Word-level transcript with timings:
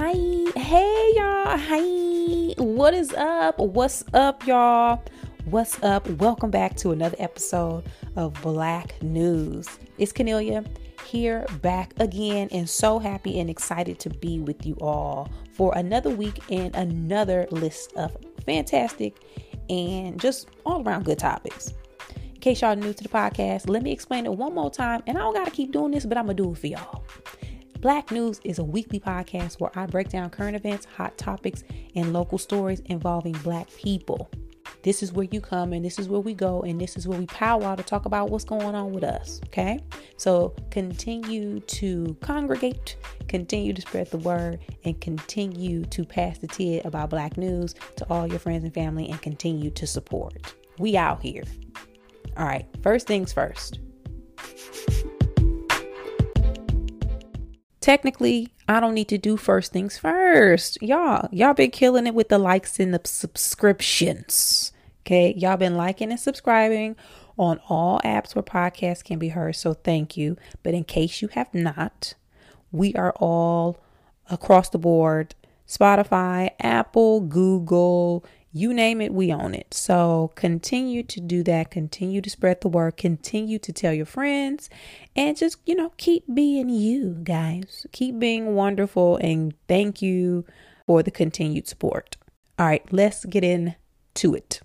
Hi, 0.00 0.12
hey 0.54 1.12
y'all. 1.16 1.58
Hi, 1.58 2.54
what 2.56 2.94
is 2.94 3.12
up? 3.14 3.58
What's 3.58 4.04
up, 4.14 4.46
y'all? 4.46 5.02
What's 5.46 5.82
up? 5.82 6.08
Welcome 6.08 6.52
back 6.52 6.76
to 6.76 6.92
another 6.92 7.16
episode 7.18 7.82
of 8.14 8.40
Black 8.40 9.02
News. 9.02 9.66
It's 9.98 10.12
Kennelia 10.12 10.64
here 11.04 11.44
back 11.62 11.94
again 11.98 12.46
and 12.52 12.70
so 12.70 13.00
happy 13.00 13.40
and 13.40 13.50
excited 13.50 13.98
to 13.98 14.10
be 14.10 14.38
with 14.38 14.64
you 14.64 14.76
all 14.80 15.32
for 15.52 15.76
another 15.76 16.10
week 16.10 16.44
and 16.48 16.76
another 16.76 17.48
list 17.50 17.92
of 17.94 18.16
fantastic 18.46 19.16
and 19.68 20.20
just 20.20 20.46
all 20.64 20.80
around 20.86 21.06
good 21.06 21.18
topics. 21.18 21.74
In 22.32 22.40
case 22.40 22.60
y'all 22.60 22.76
new 22.76 22.92
to 22.92 23.02
the 23.02 23.08
podcast, 23.08 23.68
let 23.68 23.82
me 23.82 23.90
explain 23.90 24.26
it 24.26 24.32
one 24.32 24.54
more 24.54 24.70
time. 24.70 25.02
And 25.08 25.18
I 25.18 25.22
don't 25.22 25.34
got 25.34 25.46
to 25.46 25.50
keep 25.50 25.72
doing 25.72 25.90
this, 25.90 26.06
but 26.06 26.16
I'm 26.16 26.26
going 26.26 26.36
to 26.36 26.42
do 26.44 26.52
it 26.52 26.58
for 26.58 26.68
y'all. 26.68 27.02
Black 27.80 28.10
News 28.10 28.40
is 28.42 28.58
a 28.58 28.64
weekly 28.64 28.98
podcast 28.98 29.60
where 29.60 29.70
I 29.78 29.86
break 29.86 30.08
down 30.08 30.30
current 30.30 30.56
events, 30.56 30.84
hot 30.84 31.16
topics, 31.16 31.62
and 31.94 32.12
local 32.12 32.36
stories 32.36 32.80
involving 32.86 33.34
Black 33.44 33.68
people. 33.76 34.28
This 34.82 35.00
is 35.00 35.12
where 35.12 35.28
you 35.30 35.40
come 35.40 35.72
and 35.72 35.84
this 35.84 35.96
is 36.00 36.08
where 36.08 36.20
we 36.20 36.34
go 36.34 36.62
and 36.62 36.80
this 36.80 36.96
is 36.96 37.06
where 37.06 37.18
we 37.18 37.26
powwow 37.26 37.76
to 37.76 37.84
talk 37.84 38.04
about 38.04 38.30
what's 38.30 38.44
going 38.44 38.74
on 38.74 38.92
with 38.92 39.04
us. 39.04 39.40
Okay. 39.46 39.78
So 40.16 40.56
continue 40.70 41.60
to 41.60 42.16
congregate, 42.20 42.96
continue 43.28 43.72
to 43.72 43.80
spread 43.80 44.10
the 44.10 44.18
word, 44.18 44.58
and 44.84 45.00
continue 45.00 45.84
to 45.84 46.04
pass 46.04 46.38
the 46.38 46.48
tid 46.48 46.84
about 46.84 47.10
Black 47.10 47.36
news 47.36 47.76
to 47.94 48.04
all 48.10 48.26
your 48.26 48.40
friends 48.40 48.64
and 48.64 48.74
family 48.74 49.08
and 49.08 49.22
continue 49.22 49.70
to 49.70 49.86
support. 49.86 50.52
We 50.80 50.96
out 50.96 51.22
here. 51.22 51.44
All 52.36 52.44
right. 52.44 52.66
First 52.82 53.06
things 53.06 53.32
first. 53.32 53.78
Technically 57.88 58.52
I 58.68 58.80
don't 58.80 58.92
need 58.92 59.08
to 59.08 59.16
do 59.16 59.38
first 59.38 59.72
things 59.72 59.96
first. 59.96 60.76
Y'all, 60.82 61.26
y'all 61.32 61.54
been 61.54 61.70
killing 61.70 62.06
it 62.06 62.14
with 62.14 62.28
the 62.28 62.36
likes 62.36 62.78
and 62.78 62.92
the 62.92 63.00
subscriptions. 63.02 64.72
Okay, 65.00 65.32
y'all 65.38 65.56
been 65.56 65.74
liking 65.74 66.10
and 66.10 66.20
subscribing 66.20 66.96
on 67.38 67.58
all 67.66 67.98
apps 68.04 68.34
where 68.34 68.42
podcasts 68.42 69.02
can 69.02 69.18
be 69.18 69.30
heard. 69.30 69.56
So 69.56 69.72
thank 69.72 70.18
you. 70.18 70.36
But 70.62 70.74
in 70.74 70.84
case 70.84 71.22
you 71.22 71.28
have 71.28 71.54
not, 71.54 72.12
we 72.72 72.92
are 72.92 73.14
all 73.16 73.78
across 74.28 74.68
the 74.68 74.78
board 74.78 75.34
Spotify, 75.66 76.50
Apple, 76.60 77.22
Google, 77.22 78.22
you 78.58 78.74
name 78.74 79.00
it, 79.00 79.14
we 79.14 79.32
own 79.32 79.54
it. 79.54 79.72
So 79.72 80.32
continue 80.34 81.02
to 81.04 81.20
do 81.20 81.42
that. 81.44 81.70
Continue 81.70 82.20
to 82.20 82.28
spread 82.28 82.60
the 82.60 82.68
word. 82.68 82.96
Continue 82.96 83.58
to 83.60 83.72
tell 83.72 83.92
your 83.92 84.06
friends 84.06 84.68
and 85.14 85.36
just, 85.36 85.58
you 85.64 85.74
know, 85.74 85.92
keep 85.96 86.24
being 86.32 86.68
you 86.68 87.20
guys. 87.22 87.86
Keep 87.92 88.18
being 88.18 88.54
wonderful 88.54 89.16
and 89.18 89.54
thank 89.68 90.02
you 90.02 90.44
for 90.86 91.02
the 91.02 91.10
continued 91.10 91.68
support. 91.68 92.16
All 92.58 92.66
right, 92.66 92.84
let's 92.92 93.24
get 93.24 93.44
into 93.44 94.34
it. 94.34 94.60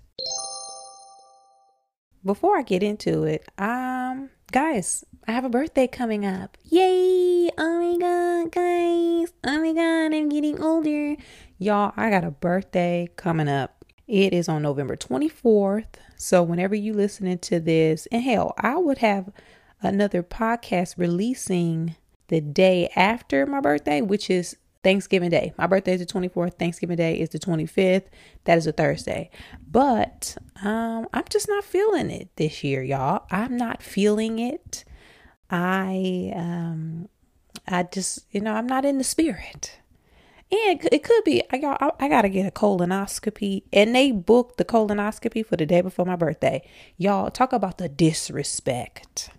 Before 2.24 2.58
I 2.58 2.62
get 2.62 2.82
into 2.82 3.24
it, 3.24 3.46
um, 3.58 4.30
guys, 4.50 5.04
I 5.28 5.32
have 5.32 5.44
a 5.44 5.50
birthday 5.50 5.86
coming 5.86 6.24
up. 6.24 6.56
Yay! 6.64 7.50
Oh 7.56 7.80
my 7.80 7.98
god, 7.98 8.50
guys. 8.50 9.32
Oh 9.44 9.60
my 9.60 9.72
god, 9.72 10.16
I'm 10.16 10.28
getting 10.30 10.60
older. 10.60 11.16
Y'all, 11.58 11.92
I 11.96 12.10
got 12.10 12.24
a 12.24 12.30
birthday 12.30 13.08
coming 13.16 13.48
up. 13.48 13.73
It 14.06 14.32
is 14.32 14.48
on 14.48 14.62
November 14.62 14.96
24th. 14.96 15.86
So 16.16 16.42
whenever 16.42 16.74
you 16.74 16.92
listening 16.92 17.38
to 17.40 17.58
this, 17.60 18.06
and 18.12 18.22
hell, 18.22 18.54
I 18.58 18.76
would 18.76 18.98
have 18.98 19.30
another 19.82 20.22
podcast 20.22 20.98
releasing 20.98 21.96
the 22.28 22.40
day 22.40 22.88
after 22.96 23.46
my 23.46 23.60
birthday, 23.60 24.00
which 24.00 24.30
is 24.30 24.56
Thanksgiving 24.82 25.30
Day. 25.30 25.54
My 25.56 25.66
birthday 25.66 25.94
is 25.94 26.00
the 26.00 26.06
24th. 26.06 26.54
Thanksgiving 26.58 26.96
Day 26.96 27.18
is 27.18 27.30
the 27.30 27.38
25th. 27.38 28.04
That 28.44 28.58
is 28.58 28.66
a 28.66 28.72
Thursday. 28.72 29.30
But 29.70 30.36
um, 30.62 31.08
I'm 31.12 31.24
just 31.30 31.48
not 31.48 31.64
feeling 31.64 32.10
it 32.10 32.28
this 32.36 32.62
year, 32.62 32.82
y'all. 32.82 33.24
I'm 33.30 33.56
not 33.56 33.82
feeling 33.82 34.38
it. 34.38 34.84
I 35.50 36.32
um, 36.34 37.08
I 37.66 37.84
just 37.84 38.26
you 38.30 38.40
know 38.40 38.54
I'm 38.54 38.66
not 38.66 38.84
in 38.84 38.98
the 38.98 39.04
spirit. 39.04 39.78
And 40.54 40.88
it 40.92 41.02
could 41.02 41.24
be 41.24 41.42
I 41.50 41.58
got 41.58 41.96
I 41.98 42.08
gotta 42.08 42.28
get 42.28 42.46
a 42.46 42.50
colonoscopy, 42.52 43.64
and 43.72 43.92
they 43.94 44.12
booked 44.12 44.56
the 44.56 44.64
colonoscopy 44.64 45.44
for 45.44 45.56
the 45.56 45.66
day 45.66 45.80
before 45.80 46.04
my 46.04 46.14
birthday. 46.14 46.62
Y'all 46.96 47.30
talk 47.30 47.52
about 47.52 47.78
the 47.78 47.88
disrespect. 47.88 49.30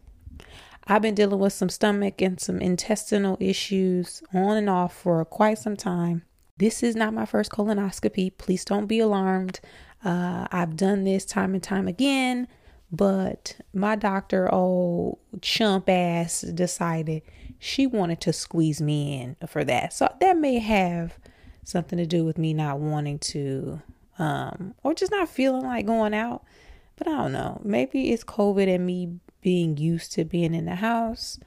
I've 0.87 1.01
been 1.01 1.15
dealing 1.15 1.39
with 1.39 1.53
some 1.53 1.69
stomach 1.69 2.21
and 2.21 2.39
some 2.39 2.59
intestinal 2.59 3.37
issues 3.39 4.23
on 4.33 4.57
and 4.57 4.69
off 4.69 4.93
for 4.93 5.23
quite 5.23 5.57
some 5.57 5.77
time. 5.77 6.23
This 6.57 6.83
is 6.83 6.97
not 6.97 7.13
my 7.13 7.25
first 7.25 7.49
colonoscopy. 7.49 8.37
Please 8.37 8.65
don't 8.65 8.87
be 8.87 8.99
alarmed. 8.99 9.61
Uh, 10.03 10.47
I've 10.51 10.75
done 10.75 11.05
this 11.05 11.23
time 11.23 11.53
and 11.53 11.63
time 11.63 11.87
again, 11.87 12.47
but 12.95 13.57
my 13.73 13.95
doctor, 13.95 14.51
old 14.53 15.19
chump 15.41 15.89
ass, 15.89 16.41
decided 16.41 17.23
she 17.59 17.87
wanted 17.87 18.21
to 18.21 18.33
squeeze 18.33 18.81
me 18.81 19.21
in 19.21 19.35
for 19.47 19.63
that. 19.63 19.93
So 19.93 20.13
that 20.19 20.37
may 20.37 20.59
have 20.59 21.17
something 21.63 21.97
to 21.97 22.05
do 22.05 22.23
with 22.23 22.37
me 22.37 22.53
not 22.53 22.79
wanting 22.79 23.19
to, 23.19 23.81
um, 24.19 24.75
or 24.83 24.93
just 24.93 25.11
not 25.11 25.29
feeling 25.29 25.63
like 25.63 25.85
going 25.85 26.13
out. 26.13 26.43
But 26.95 27.07
I 27.07 27.11
don't 27.11 27.33
know. 27.33 27.61
Maybe 27.63 28.11
it's 28.11 28.23
COVID 28.23 28.73
and 28.73 28.85
me 28.85 29.19
being 29.41 29.77
used 29.77 30.13
to 30.13 30.23
being 30.23 30.53
in 30.53 30.65
the 30.65 30.75
house. 30.75 31.39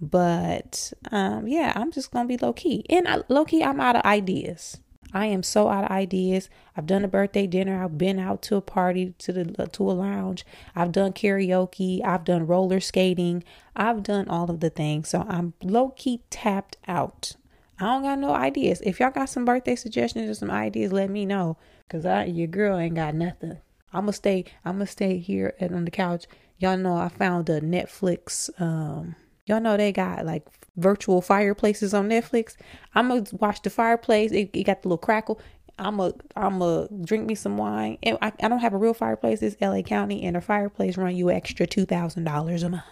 But 0.00 0.92
um, 1.10 1.46
yeah, 1.46 1.72
I'm 1.76 1.92
just 1.92 2.10
gonna 2.10 2.28
be 2.28 2.36
low 2.36 2.52
key. 2.52 2.84
And 2.88 3.24
low 3.28 3.44
key, 3.44 3.62
I'm 3.62 3.80
out 3.80 3.96
of 3.96 4.02
ideas. 4.02 4.80
I 5.12 5.26
am 5.26 5.42
so 5.42 5.68
out 5.68 5.84
of 5.84 5.90
ideas. 5.90 6.50
I've 6.76 6.86
done 6.86 7.04
a 7.04 7.08
birthday 7.08 7.46
dinner. 7.46 7.82
I've 7.82 7.98
been 7.98 8.18
out 8.18 8.42
to 8.42 8.56
a 8.56 8.60
party 8.60 9.14
to 9.18 9.32
the 9.32 9.66
to 9.66 9.90
a 9.90 9.92
lounge. 9.92 10.44
I've 10.76 10.92
done 10.92 11.12
karaoke. 11.12 12.04
I've 12.04 12.24
done 12.24 12.46
roller 12.46 12.80
skating. 12.80 13.44
I've 13.74 14.02
done 14.02 14.28
all 14.28 14.50
of 14.50 14.60
the 14.60 14.70
things. 14.70 15.08
So 15.08 15.24
I'm 15.28 15.54
low 15.62 15.90
key 15.90 16.22
tapped 16.30 16.76
out. 16.86 17.36
I 17.80 17.84
don't 17.84 18.02
got 18.02 18.18
no 18.18 18.34
ideas. 18.34 18.80
If 18.84 19.00
y'all 19.00 19.10
got 19.10 19.28
some 19.28 19.44
birthday 19.44 19.76
suggestions 19.76 20.28
or 20.28 20.34
some 20.34 20.50
ideas, 20.50 20.92
let 20.92 21.10
me 21.10 21.24
know. 21.24 21.56
Cause 21.88 22.04
I 22.04 22.24
your 22.24 22.48
girl 22.48 22.76
ain't 22.76 22.96
got 22.96 23.14
nothing. 23.14 23.58
I'ma 23.92 24.10
stay. 24.10 24.44
I'ma 24.64 24.84
stay 24.84 25.18
here 25.18 25.54
on 25.60 25.84
the 25.84 25.90
couch 25.90 26.26
Y'all 26.60 26.76
know 26.76 26.96
I 26.96 27.08
found 27.08 27.48
a 27.48 27.60
Netflix. 27.60 28.50
Um, 28.60 29.14
y'all 29.46 29.60
know 29.60 29.76
they 29.76 29.92
got 29.92 30.26
like 30.26 30.50
virtual 30.78 31.20
fireplaces 31.20 31.92
on 31.92 32.08
Netflix. 32.08 32.56
I'm 32.94 33.08
gonna 33.08 33.24
watch 33.32 33.62
the 33.62 33.70
fireplace. 33.70 34.32
It, 34.32 34.50
it 34.52 34.64
got 34.64 34.82
the 34.82 34.88
little 34.88 34.98
crackle. 34.98 35.40
I'm 35.78 36.00
a 36.00 36.12
I'm 36.34 36.60
a 36.62 36.88
drink 37.02 37.26
me 37.26 37.34
some 37.34 37.56
wine. 37.56 37.98
And 38.02 38.18
I, 38.22 38.32
I 38.42 38.48
don't 38.48 38.60
have 38.60 38.74
a 38.74 38.78
real 38.78 38.94
fireplace. 38.94 39.42
It's 39.42 39.60
LA 39.60 39.82
County, 39.82 40.22
and 40.24 40.36
a 40.36 40.40
fireplace 40.40 40.96
run 40.96 41.14
you 41.14 41.30
extra 41.30 41.66
two 41.66 41.84
thousand 41.84 42.24
dollars 42.24 42.62
a 42.62 42.70
month. 42.70 42.84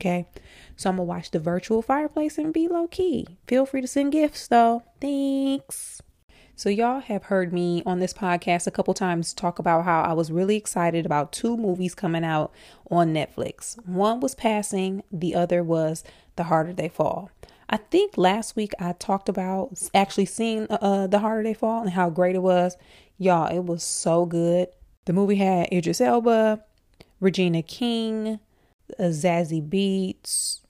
Okay, 0.00 0.26
so 0.76 0.88
I'm 0.88 0.96
gonna 0.96 1.04
watch 1.04 1.30
the 1.30 1.38
virtual 1.38 1.82
fireplace 1.82 2.38
and 2.38 2.54
be 2.54 2.68
low 2.68 2.86
key. 2.86 3.26
Feel 3.46 3.66
free 3.66 3.82
to 3.82 3.86
send 3.86 4.12
gifts 4.12 4.48
though. 4.48 4.82
Thanks. 5.00 6.00
So, 6.60 6.68
y'all 6.68 7.00
have 7.00 7.22
heard 7.22 7.54
me 7.54 7.82
on 7.86 8.00
this 8.00 8.12
podcast 8.12 8.66
a 8.66 8.70
couple 8.70 8.92
times 8.92 9.32
talk 9.32 9.58
about 9.58 9.86
how 9.86 10.02
I 10.02 10.12
was 10.12 10.30
really 10.30 10.56
excited 10.56 11.06
about 11.06 11.32
two 11.32 11.56
movies 11.56 11.94
coming 11.94 12.22
out 12.22 12.52
on 12.90 13.14
Netflix. 13.14 13.82
One 13.86 14.20
was 14.20 14.34
Passing, 14.34 15.02
the 15.10 15.34
other 15.34 15.62
was 15.62 16.04
The 16.36 16.42
Harder 16.42 16.74
They 16.74 16.90
Fall. 16.90 17.30
I 17.70 17.78
think 17.78 18.18
last 18.18 18.56
week 18.56 18.74
I 18.78 18.92
talked 18.92 19.30
about 19.30 19.70
actually 19.94 20.26
seeing 20.26 20.66
uh, 20.68 21.06
The 21.06 21.20
Harder 21.20 21.44
They 21.44 21.54
Fall 21.54 21.80
and 21.80 21.92
how 21.92 22.10
great 22.10 22.36
it 22.36 22.42
was. 22.42 22.76
Y'all, 23.16 23.46
it 23.46 23.64
was 23.64 23.82
so 23.82 24.26
good. 24.26 24.68
The 25.06 25.14
movie 25.14 25.36
had 25.36 25.72
Idris 25.72 26.02
Elba, 26.02 26.62
Regina 27.20 27.62
King, 27.62 28.38
uh, 28.98 29.04
Zazie 29.04 29.66
Beetz, 29.66 30.60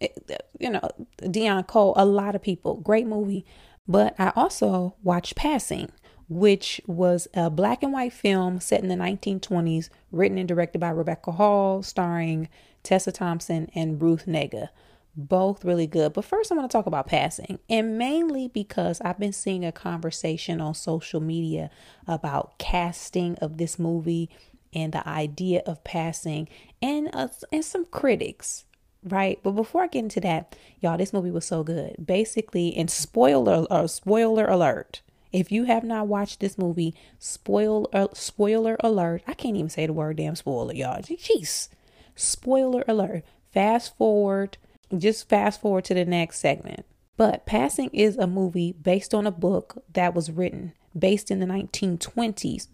you 0.60 0.70
know, 0.70 0.88
Deon 1.18 1.66
Cole, 1.66 1.94
a 1.96 2.04
lot 2.04 2.36
of 2.36 2.42
people. 2.42 2.76
Great 2.76 3.08
movie. 3.08 3.44
But 3.86 4.14
I 4.18 4.32
also 4.36 4.94
watched 5.02 5.36
Passing, 5.36 5.90
which 6.28 6.80
was 6.86 7.26
a 7.34 7.50
black 7.50 7.82
and 7.82 7.92
white 7.92 8.12
film 8.12 8.60
set 8.60 8.82
in 8.82 8.88
the 8.88 8.94
1920s, 8.94 9.90
written 10.12 10.38
and 10.38 10.48
directed 10.48 10.78
by 10.78 10.90
Rebecca 10.90 11.32
Hall, 11.32 11.82
starring 11.82 12.48
Tessa 12.82 13.12
Thompson 13.12 13.68
and 13.74 14.00
Ruth 14.00 14.26
Negga. 14.26 14.68
Both 15.16 15.64
really 15.64 15.88
good. 15.88 16.12
But 16.12 16.24
first, 16.24 16.52
I 16.52 16.54
want 16.54 16.70
to 16.70 16.76
talk 16.76 16.86
about 16.86 17.08
passing, 17.08 17.58
and 17.68 17.98
mainly 17.98 18.46
because 18.46 19.00
I've 19.00 19.18
been 19.18 19.32
seeing 19.32 19.64
a 19.64 19.72
conversation 19.72 20.60
on 20.60 20.74
social 20.74 21.20
media 21.20 21.68
about 22.06 22.58
casting 22.58 23.34
of 23.38 23.58
this 23.58 23.76
movie 23.76 24.30
and 24.72 24.92
the 24.92 25.06
idea 25.06 25.62
of 25.66 25.82
passing, 25.82 26.48
and 26.80 27.10
uh, 27.12 27.26
and 27.50 27.64
some 27.64 27.86
critics 27.86 28.66
right? 29.02 29.38
But 29.42 29.52
before 29.52 29.82
I 29.82 29.86
get 29.86 30.00
into 30.00 30.20
that, 30.20 30.56
y'all, 30.80 30.98
this 30.98 31.12
movie 31.12 31.30
was 31.30 31.44
so 31.44 31.62
good. 31.62 31.94
Basically, 32.04 32.76
and 32.76 32.90
spoiler 32.90 33.66
uh, 33.70 33.86
spoiler 33.86 34.46
alert. 34.46 35.02
If 35.32 35.52
you 35.52 35.64
have 35.64 35.84
not 35.84 36.08
watched 36.08 36.40
this 36.40 36.58
movie, 36.58 36.94
spoil 37.18 37.88
uh, 37.92 38.08
spoiler 38.12 38.76
alert. 38.80 39.22
I 39.26 39.34
can't 39.34 39.56
even 39.56 39.70
say 39.70 39.86
the 39.86 39.92
word 39.92 40.16
damn 40.16 40.36
spoiler, 40.36 40.74
y'all. 40.74 41.00
Jeez. 41.02 41.68
Spoiler 42.16 42.84
alert. 42.88 43.24
Fast 43.52 43.96
forward, 43.96 44.58
just 44.96 45.28
fast 45.28 45.60
forward 45.60 45.84
to 45.84 45.94
the 45.94 46.04
next 46.04 46.38
segment. 46.38 46.84
But 47.16 47.46
Passing 47.46 47.90
is 47.92 48.16
a 48.16 48.26
movie 48.26 48.72
based 48.72 49.14
on 49.14 49.26
a 49.26 49.32
book 49.32 49.82
that 49.92 50.14
was 50.14 50.30
written 50.30 50.72
based 50.98 51.30
in 51.30 51.38
the 51.38 51.46
1920s 51.46 52.68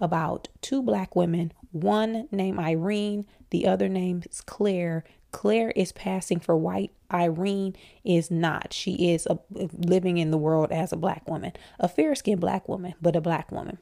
about 0.00 0.48
two 0.60 0.82
black 0.82 1.14
women, 1.14 1.52
one 1.72 2.28
named 2.30 2.58
Irene, 2.58 3.26
the 3.50 3.66
other 3.66 3.88
name 3.88 4.22
is 4.30 4.40
Claire. 4.40 5.04
Claire 5.32 5.70
is 5.72 5.92
passing 5.92 6.40
for 6.40 6.56
white. 6.56 6.90
Irene 7.12 7.76
is 8.04 8.30
not. 8.30 8.72
She 8.72 9.12
is 9.12 9.26
a, 9.26 9.38
living 9.50 10.18
in 10.18 10.30
the 10.30 10.38
world 10.38 10.70
as 10.72 10.92
a 10.92 10.96
black 10.96 11.28
woman, 11.28 11.52
a 11.78 11.88
fair 11.88 12.14
skinned 12.14 12.40
black 12.40 12.68
woman, 12.68 12.94
but 13.00 13.16
a 13.16 13.20
black 13.20 13.50
woman. 13.50 13.78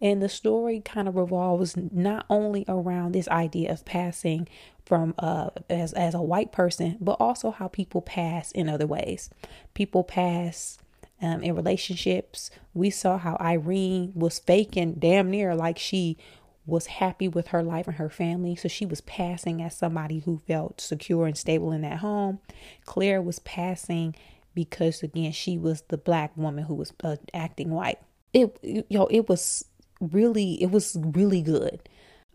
And 0.00 0.22
the 0.22 0.28
story 0.28 0.80
kind 0.80 1.08
of 1.08 1.16
revolves 1.16 1.76
not 1.76 2.26
only 2.28 2.64
around 2.68 3.12
this 3.12 3.28
idea 3.28 3.72
of 3.72 3.84
passing 3.84 4.48
from 4.84 5.14
uh 5.18 5.50
as 5.70 5.92
as 5.92 6.14
a 6.14 6.20
white 6.20 6.52
person, 6.52 6.98
but 7.00 7.16
also 7.20 7.52
how 7.52 7.68
people 7.68 8.02
pass 8.02 8.50
in 8.52 8.68
other 8.68 8.86
ways. 8.86 9.30
People 9.74 10.04
pass 10.04 10.78
um, 11.22 11.42
in 11.42 11.54
relationships. 11.54 12.50
We 12.74 12.90
saw 12.90 13.16
how 13.16 13.36
Irene 13.40 14.12
was 14.14 14.40
faking 14.40 14.94
damn 14.94 15.30
near 15.30 15.54
like 15.54 15.78
she 15.78 16.18
was 16.64 16.86
happy 16.86 17.28
with 17.28 17.48
her 17.48 17.62
life 17.62 17.86
and 17.86 17.96
her 17.96 18.08
family. 18.08 18.54
So 18.54 18.68
she 18.68 18.86
was 18.86 19.00
passing 19.00 19.62
as 19.62 19.76
somebody 19.76 20.20
who 20.20 20.42
felt 20.46 20.80
secure 20.80 21.26
and 21.26 21.36
stable 21.36 21.72
in 21.72 21.82
that 21.82 21.98
home. 21.98 22.38
Claire 22.84 23.20
was 23.20 23.40
passing 23.40 24.14
because 24.54 25.02
again 25.02 25.32
she 25.32 25.56
was 25.56 25.82
the 25.88 25.98
black 25.98 26.36
woman 26.36 26.64
who 26.64 26.74
was 26.74 26.92
uh, 27.02 27.16
acting 27.34 27.70
white. 27.70 27.98
It 28.32 28.58
you 28.62 28.84
know 28.90 29.06
it 29.06 29.28
was 29.28 29.64
really 30.00 30.62
it 30.62 30.70
was 30.70 30.96
really 31.00 31.42
good. 31.42 31.88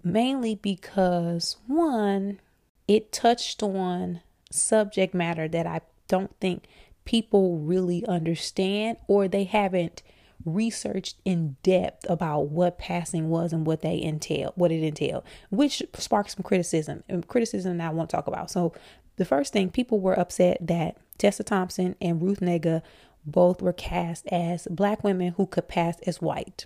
Mainly 0.04 0.56
because 0.56 1.58
one 1.68 2.40
it 2.88 3.12
touched 3.12 3.62
on 3.64 4.22
subject 4.52 5.14
matter 5.14 5.48
that 5.48 5.68
I 5.68 5.82
don't 6.08 6.36
think 6.40 6.66
people 7.06 7.58
really 7.60 8.06
understand 8.06 8.98
or 9.08 9.28
they 9.28 9.46
haven't 9.46 10.04
researched 10.46 11.18
in 11.26 11.58
depth 11.64 12.10
about 12.10 12.50
what 12.50 12.78
passing 12.78 13.30
was 13.30 13.54
and 13.54 13.66
what 13.66 13.82
they 13.82 14.02
entail, 14.02 14.54
what 14.56 14.72
it 14.72 14.84
entailed, 14.84 15.24
which 15.50 15.84
sparked 15.94 16.32
some 16.32 16.44
criticism 16.44 17.04
and 17.10 17.28
criticism 17.28 17.78
that 17.78 17.88
I 17.88 17.94
want 17.94 18.10
to 18.10 18.16
talk 18.16 18.28
about. 18.28 18.50
So 18.52 18.74
the 19.18 19.26
first 19.26 19.52
thing 19.54 19.70
people 19.70 20.00
were 20.00 20.18
upset 20.18 20.58
that 20.62 20.98
Tessa 21.18 21.44
Thompson 21.44 21.96
and 22.02 22.22
Ruth 22.22 22.40
Negga 22.40 22.82
both 23.26 23.62
were 23.62 23.74
cast 23.74 24.26
as 24.28 24.68
black 24.70 25.04
women 25.04 25.34
who 25.38 25.46
could 25.46 25.68
pass 25.68 26.00
as 26.06 26.22
white. 26.22 26.66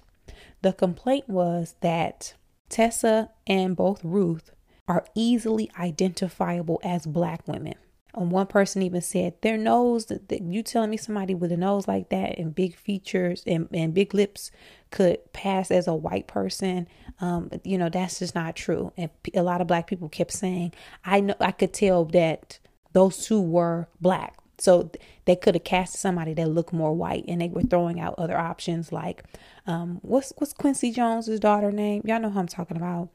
The 0.61 0.73
complaint 0.73 1.27
was 1.27 1.75
that 1.81 2.35
Tessa 2.69 3.31
and 3.47 3.75
both 3.75 4.03
Ruth 4.03 4.51
are 4.87 5.05
easily 5.15 5.71
identifiable 5.79 6.79
as 6.83 7.05
black 7.05 7.47
women. 7.47 7.75
And 8.13 8.31
one 8.31 8.47
person 8.47 8.81
even 8.81 9.01
said 9.01 9.35
their 9.41 9.57
nose, 9.57 10.07
that 10.07 10.41
you 10.41 10.63
telling 10.63 10.89
me 10.89 10.97
somebody 10.97 11.33
with 11.33 11.51
a 11.51 11.57
nose 11.57 11.87
like 11.87 12.09
that 12.09 12.37
and 12.37 12.53
big 12.53 12.75
features 12.75 13.43
and, 13.47 13.67
and 13.73 13.93
big 13.93 14.13
lips 14.13 14.51
could 14.89 15.19
pass 15.33 15.71
as 15.71 15.87
a 15.87 15.95
white 15.95 16.27
person. 16.27 16.87
Um, 17.19 17.49
you 17.63 17.77
know, 17.77 17.89
that's 17.89 18.19
just 18.19 18.35
not 18.35 18.55
true. 18.55 18.91
And 18.97 19.09
a 19.33 19.43
lot 19.43 19.61
of 19.61 19.67
black 19.67 19.87
people 19.87 20.09
kept 20.09 20.31
saying, 20.31 20.73
I 21.05 21.21
know, 21.21 21.35
I 21.39 21.51
could 21.51 21.73
tell 21.73 22.05
that 22.05 22.59
those 22.93 23.25
two 23.25 23.41
were 23.41 23.87
black. 24.01 24.37
So 24.57 24.91
they 25.25 25.35
could 25.35 25.55
have 25.55 25.63
cast 25.63 25.93
somebody 25.95 26.35
that 26.35 26.47
looked 26.49 26.71
more 26.71 26.93
white, 26.93 27.25
and 27.27 27.41
they 27.41 27.49
were 27.49 27.63
throwing 27.63 27.99
out 27.99 28.13
other 28.19 28.37
options 28.37 28.91
like, 28.91 29.23
um, 29.65 29.97
what's 30.03 30.33
what's 30.37 30.53
Quincy 30.53 30.91
Jones's 30.91 31.39
daughter 31.39 31.71
name? 31.71 32.03
Y'all 32.05 32.19
know 32.19 32.29
who 32.29 32.39
I'm 32.39 32.47
talking 32.47 32.77
about. 32.77 33.09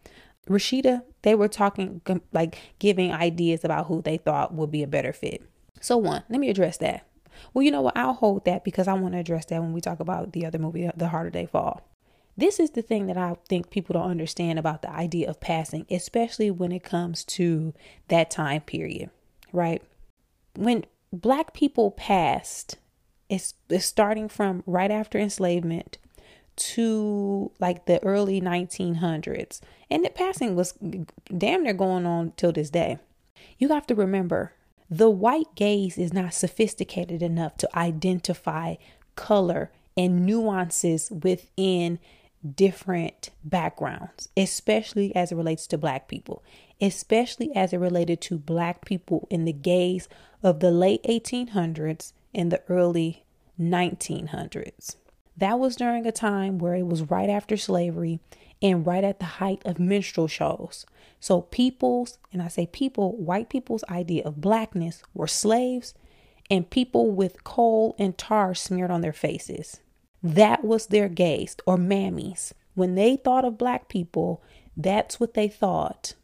Rashida, 0.48 1.02
they 1.22 1.34
were 1.34 1.48
talking, 1.48 2.00
like 2.32 2.58
giving 2.78 3.12
ideas 3.12 3.64
about 3.64 3.87
who 3.87 4.02
they 4.02 4.16
thought 4.16 4.54
would 4.54 4.70
be 4.70 4.82
a 4.82 4.88
better 4.88 5.12
fit. 5.12 5.43
So, 5.81 5.96
one, 5.96 6.22
let 6.28 6.40
me 6.40 6.48
address 6.48 6.76
that. 6.78 7.06
Well, 7.52 7.62
you 7.62 7.70
know 7.70 7.82
what? 7.82 7.96
I'll 7.96 8.14
hold 8.14 8.44
that 8.44 8.64
because 8.64 8.88
I 8.88 8.94
want 8.94 9.14
to 9.14 9.20
address 9.20 9.46
that 9.46 9.60
when 9.60 9.72
we 9.72 9.81
talk 9.81 10.00
about 10.00 10.32
the 10.32 10.46
other 10.46 10.58
movie, 10.58 10.88
The 10.96 11.08
Harder 11.08 11.31
They 11.31 11.46
Fall. 11.46 11.82
This 12.37 12.60
is 12.60 12.70
the 12.70 12.82
thing 12.82 13.06
that 13.06 13.16
I 13.16 13.37
think 13.48 13.70
people 13.70 13.94
don't 13.94 14.10
understand 14.10 14.58
about 14.58 14.82
the 14.82 14.90
idea 14.90 15.28
of 15.28 15.40
passing, 15.40 15.87
especially 15.90 16.50
when 16.50 16.70
it 16.70 16.82
comes 16.84 17.25
to 17.25 17.72
that 18.08 18.31
time 18.31 18.60
period, 18.62 19.10
right? 19.52 19.82
When 20.54 20.84
black 21.12 21.54
people 21.54 21.90
passed, 21.90 22.76
it's, 23.28 23.54
it's 23.70 23.87
starting 23.87 24.28
from 24.28 24.62
right 24.66 24.90
after 24.90 25.19
enslavement 25.19 25.98
to 26.56 27.50
like 27.58 27.87
the 27.87 28.03
early 28.05 28.41
1900s. 28.41 29.61
And 29.91 30.05
the 30.05 30.11
passing 30.11 30.56
was 30.56 30.75
damn 31.37 31.62
near 31.62 31.75
going 31.75 32.06
on 32.06 32.32
till 32.37 32.53
this 32.53 32.70
day. 32.70 32.99
You 33.58 33.69
have 33.69 33.87
to 33.88 33.94
remember 33.94 34.53
the 34.88 35.11
white 35.11 35.55
gaze 35.55 35.99
is 35.99 36.12
not 36.12 36.35
sophisticated 36.35 37.23
enough 37.23 37.56
to 37.58 37.79
identify 37.79 38.76
color 39.17 39.70
and 39.97 40.25
nuances 40.25 41.11
within 41.11 41.99
different 42.55 43.31
backgrounds, 43.44 44.29
especially 44.37 45.14
as 45.17 45.32
it 45.32 45.37
relates 45.37 45.67
to 45.67 45.79
black 45.79 46.06
people, 46.06 46.44
especially 46.81 47.55
as 47.56 47.73
it 47.73 47.79
related 47.79 48.20
to 48.20 48.38
black 48.38 48.85
people 48.85 49.26
in 49.31 49.44
the 49.44 49.53
gaze 49.53 50.08
of 50.43 50.61
the 50.61 50.70
late 50.70 51.03
1800s 51.05 52.12
and 52.35 52.53
the 52.53 52.62
early 52.69 53.25
1900s. 53.58 54.97
That 55.37 55.59
was 55.59 55.77
during 55.77 56.06
a 56.06 56.12
time 56.12 56.59
where 56.59 56.75
it 56.75 56.87
was 56.87 57.11
right 57.11 57.29
after 57.29 57.56
slavery 57.56 58.21
and 58.62 58.87
right 58.87 59.05
at 59.05 59.19
the 59.19 59.27
height 59.27 59.62
of 59.65 59.79
minstrel 59.79 60.29
shows. 60.29 60.87
So, 61.21 61.43
people's, 61.43 62.19
and 62.33 62.43
I 62.43 62.49
say 62.49 62.67
people, 62.67 63.17
white 63.17 63.49
people's 63.49 63.85
idea 63.91 64.25
of 64.25 64.41
blackness 64.41 65.03
were 65.15 65.27
slaves 65.27 65.94
and 66.50 66.71
people 66.71 67.11
with 67.11 67.44
coal 67.44 67.94
and 67.99 68.17
tar 68.17 68.55
smeared 68.55 68.91
on 68.91 69.00
their 69.00 69.12
faces. 69.12 69.81
That 70.23 70.65
was 70.65 70.87
their 70.87 71.09
gaze, 71.09 71.56
or 71.67 71.77
mammies. 71.77 72.53
When 72.75 72.94
they 72.94 73.17
thought 73.17 73.44
of 73.44 73.59
black 73.59 73.89
people, 73.89 74.43
that's 74.77 75.19
what 75.21 75.35
they 75.35 75.49
thought 75.49 76.15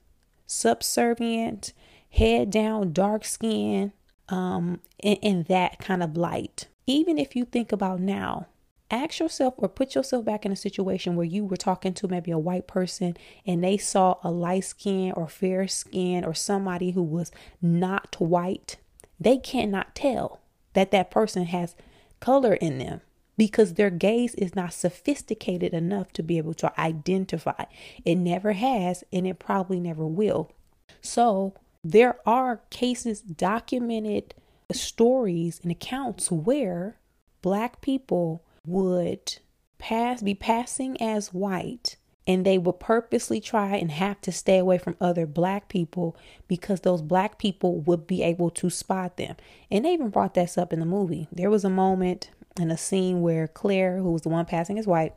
subservient, 0.47 1.73
head 2.11 2.51
down, 2.51 2.93
dark 2.93 3.25
skin, 3.25 3.93
um, 4.29 4.81
in, 4.99 5.17
in 5.17 5.43
that 5.45 5.79
kind 5.79 6.03
of 6.03 6.17
light. 6.17 6.69
Even 6.87 7.17
if 7.17 7.35
you 7.35 7.47
think 7.47 7.73
about 7.73 8.01
now, 8.01 8.47
ask 8.93 9.19
yourself 9.19 9.55
or 9.57 9.69
put 9.69 9.95
yourself 9.95 10.25
back 10.25 10.45
in 10.45 10.53
a 10.53 10.57
situation 10.57 11.17
where 11.17 11.27
you 11.27 11.45
were 11.45 11.57
talking 11.57 11.95
to 11.95 12.07
maybe 12.07 12.31
a 12.31 12.39
white 12.39 12.69
person 12.69 13.17
and 13.47 13.65
they 13.65 13.79
saw 13.79 14.19
a 14.23 14.31
light 14.31 14.65
skin 14.65 15.13
or 15.13 15.27
fair 15.27 15.67
skin 15.67 16.25
or 16.25 16.35
somebody 16.35 16.93
who 16.93 17.03
was 17.03 17.33
not 17.61 18.15
white. 18.19 18.77
They 19.19 19.39
cannot 19.39 19.95
tell 19.95 20.41
that 20.75 20.91
that 20.91 21.11
person 21.11 21.47
has 21.47 21.75
color 22.21 22.55
in 22.55 22.79
them 22.79 23.01
because 23.37 23.75
their 23.75 23.91
gaze 23.91 24.35
is 24.35 24.55
not 24.55 24.75
sophisticated 24.75 25.73
enough 25.73 26.13
to 26.13 26.23
be 26.23 26.39
able 26.39 26.55
to 26.55 26.81
identify. 26.81 27.65
It 28.05 28.17
never 28.17 28.53
has, 28.53 29.03
and 29.13 29.27
it 29.27 29.39
probably 29.39 29.81
never 29.81 30.07
will. 30.07 30.53
So, 31.01 31.55
there 31.83 32.19
are 32.27 32.61
cases, 32.71 33.21
documented 33.21 34.35
stories, 34.71 35.61
and 35.63 35.73
accounts 35.73 36.31
where 36.31 36.99
Black 37.41 37.81
people 37.81 38.45
would 38.67 39.39
pass 39.79 40.23
be 40.23 40.35
passing 40.35 41.01
as 41.01 41.35
white 41.35 41.97
and 42.27 42.45
they 42.45 42.57
would 42.57 42.79
purposely 42.79 43.41
try 43.41 43.77
and 43.77 43.91
have 43.91 44.21
to 44.21 44.31
stay 44.31 44.59
away 44.59 44.79
from 44.79 44.97
other 45.01 45.27
black 45.27 45.69
people 45.69 46.17
because 46.47 46.81
those 46.81 47.03
black 47.03 47.39
people 47.39 47.81
would 47.81 48.07
be 48.07 48.23
able 48.23 48.49
to 48.51 48.71
spot 48.71 49.17
them. 49.17 49.37
And 49.71 49.85
they 49.85 49.93
even 49.93 50.11
brought 50.11 50.35
this 50.35 50.57
up 50.57 50.73
in 50.73 50.79
the 50.79 50.87
movie. 50.87 51.27
There 51.33 51.51
was 51.51 51.65
a 51.65 51.71
moment 51.71 52.31
in 52.61 52.71
a 52.71 52.79
scene 52.79 53.23
where 53.23 53.49
Claire, 53.49 53.99
who 53.99 54.13
was 54.13 54.23
the 54.23 54.29
one 54.29 54.45
passing 54.45 54.79
as 54.79 54.87
white, 54.87 55.15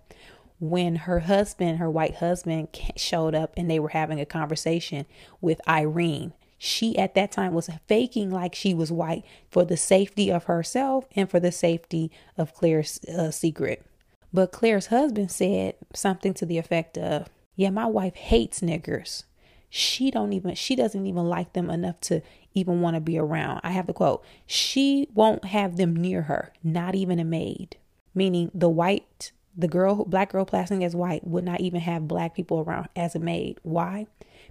when 0.60 0.96
her 0.96 1.20
husband, 1.20 1.78
her 1.78 1.92
white 1.92 2.16
husband, 2.16 2.70
showed 2.96 3.36
up 3.36 3.54
and 3.56 3.70
they 3.70 3.80
were 3.80 3.90
having 3.90 4.20
a 4.20 4.26
conversation 4.26 5.06
with 5.42 5.62
Irene. 5.68 6.34
She 6.58 6.98
at 6.98 7.16
that 7.16 7.32
time 7.32 7.54
was 7.54 7.70
faking 7.88 8.32
like 8.32 8.56
she 8.56 8.74
was 8.74 8.92
white 8.92 9.24
for 9.50 9.66
the 9.66 9.78
safety 9.78 10.32
of 10.32 10.46
herself 10.46 11.06
and 11.16 11.30
for 11.30 11.40
the 11.40 11.52
safety 11.52 12.12
of 12.38 12.54
Claire's 12.54 13.00
uh, 13.06 13.32
secret. 13.32 13.86
But 14.34 14.52
Claire's 14.52 14.88
husband 14.88 15.32
said 15.32 15.76
something 15.94 16.34
to 16.36 16.46
the 16.46 16.58
effect 16.58 16.98
of, 16.98 17.28
"Yeah, 17.56 17.70
my 17.70 17.86
wife 17.86 18.16
hates 18.16 18.62
niggers. 18.62 19.24
She 19.70 20.12
don't 20.12 20.34
even 20.34 20.56
she 20.56 20.76
doesn't 20.76 21.06
even 21.06 21.26
like 21.26 21.54
them 21.54 21.70
enough 21.70 22.00
to 22.02 22.22
even 22.54 22.82
want 22.82 22.96
to 22.96 23.02
be 23.02 23.18
around." 23.18 23.62
I 23.64 23.72
have 23.72 23.88
the 23.88 23.94
quote. 23.94 24.24
She 24.46 25.10
won't 25.14 25.46
have 25.46 25.78
them 25.78 25.96
near 25.96 26.24
her, 26.24 26.54
not 26.64 26.96
even 26.96 27.20
a 27.20 27.26
maid. 27.26 27.78
Meaning 28.14 28.52
the 28.54 28.70
white 28.70 29.32
the 29.58 29.68
girl 29.68 30.04
black 30.06 30.32
girl 30.32 30.46
passing 30.46 30.84
as 30.84 30.96
white 30.96 31.26
would 31.26 31.44
not 31.44 31.62
even 31.62 31.82
have 31.82 32.08
black 32.08 32.36
people 32.36 32.60
around 32.60 32.90
as 32.96 33.16
a 33.16 33.20
maid. 33.20 33.60
Why? 33.64 34.08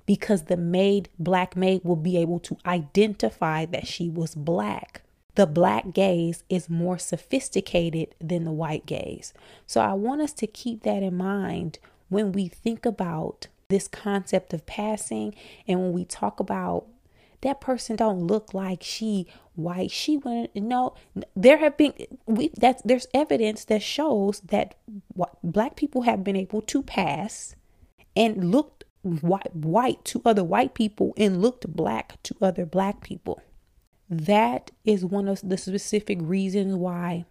Because 0.06 0.44
the 0.44 0.56
maid, 0.56 1.08
black 1.18 1.56
maid, 1.56 1.82
will 1.84 1.96
be 1.96 2.16
able 2.16 2.38
to 2.40 2.56
identify 2.66 3.64
that 3.66 3.86
she 3.86 4.08
was 4.08 4.34
black. 4.34 5.02
The 5.34 5.46
black 5.46 5.92
gaze 5.92 6.44
is 6.48 6.70
more 6.70 6.98
sophisticated 6.98 8.14
than 8.20 8.44
the 8.44 8.52
white 8.52 8.86
gaze. 8.86 9.32
So 9.66 9.80
I 9.80 9.94
want 9.94 10.20
us 10.20 10.32
to 10.34 10.46
keep 10.46 10.82
that 10.82 11.02
in 11.02 11.16
mind 11.16 11.78
when 12.08 12.32
we 12.32 12.48
think 12.48 12.86
about 12.86 13.48
this 13.68 13.88
concept 13.88 14.52
of 14.52 14.66
passing 14.66 15.34
and 15.66 15.80
when 15.80 15.92
we 15.92 16.04
talk 16.04 16.38
about 16.38 16.86
that 17.44 17.60
person 17.60 17.96
don't 17.96 18.26
look 18.26 18.54
like 18.54 18.82
she 18.82 19.26
white. 19.54 19.90
She 19.90 20.16
went 20.16 20.56
no. 20.56 20.94
There 21.36 21.58
have 21.58 21.76
been 21.76 21.92
we 22.26 22.50
that 22.56 22.80
there's 22.84 23.06
evidence 23.12 23.66
that 23.66 23.82
shows 23.82 24.40
that 24.40 24.76
black 25.42 25.76
people 25.76 26.02
have 26.02 26.24
been 26.24 26.36
able 26.36 26.62
to 26.62 26.82
pass 26.82 27.54
and 28.16 28.50
looked 28.50 28.73
white, 29.04 29.54
white 29.54 30.04
to 30.06 30.22
other 30.24 30.44
white 30.44 30.74
people 30.74 31.14
and 31.16 31.40
looked 31.40 31.66
black 31.68 32.22
to 32.24 32.34
other 32.40 32.66
black 32.66 33.02
people. 33.02 33.40
That 34.10 34.70
is 34.84 35.04
one 35.04 35.28
of 35.28 35.40
the 35.42 35.56
specific 35.56 36.18
reasons 36.20 36.74
why, 36.74 37.24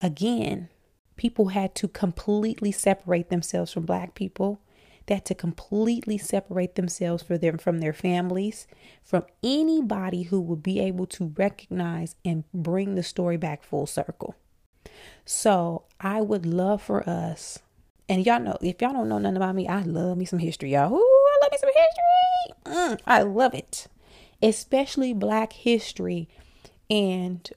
again, 0.00 0.68
people 1.16 1.48
had 1.48 1.74
to 1.76 1.88
completely 1.88 2.72
separate 2.72 3.28
themselves 3.28 3.72
from 3.72 3.84
black 3.84 4.14
people 4.14 4.60
that 5.06 5.24
to 5.26 5.34
completely 5.34 6.18
separate 6.18 6.74
themselves 6.74 7.22
for 7.22 7.36
them 7.36 7.58
from 7.58 7.78
their 7.78 7.92
families, 7.92 8.66
from 9.02 9.24
anybody 9.42 10.24
who 10.24 10.40
would 10.40 10.62
be 10.62 10.78
able 10.80 11.06
to 11.06 11.32
recognize 11.36 12.14
and 12.24 12.44
bring 12.54 12.94
the 12.94 13.02
story 13.02 13.36
back 13.36 13.62
full 13.62 13.86
circle. 13.86 14.36
So 15.24 15.84
I 16.00 16.20
would 16.20 16.46
love 16.46 16.82
for 16.82 17.08
us, 17.08 17.58
and 18.08 18.24
y'all 18.24 18.40
know 18.40 18.58
if 18.60 18.80
y'all 18.80 18.92
don't 18.92 19.08
know 19.08 19.18
nothing 19.18 19.36
about 19.36 19.54
me, 19.54 19.68
I 19.68 19.82
love 19.82 20.18
me 20.18 20.24
some 20.24 20.38
history, 20.38 20.72
y'all. 20.72 21.00
Love 21.42 21.52
me 21.52 21.58
some 21.58 21.70
history. 21.74 22.96
Mm, 22.96 23.00
I 23.06 23.22
love 23.22 23.54
it, 23.54 23.88
especially 24.42 25.12
Black 25.12 25.52
history 25.52 26.28
and 26.88 27.48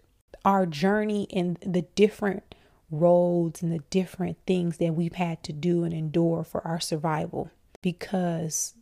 our 0.44 0.66
journey 0.66 1.28
and 1.32 1.58
the 1.66 1.84
different 1.96 2.56
roads 2.92 3.62
and 3.62 3.72
the 3.72 3.84
different 3.90 4.38
things 4.46 4.78
that 4.78 4.96
we've 4.96 5.16
had 5.16 5.44
to 5.44 5.54
do 5.54 5.84
and 5.84 5.94
endure 5.94 6.44
for 6.44 6.66
our 6.68 6.80
survival. 6.80 7.52
Because 7.82 8.74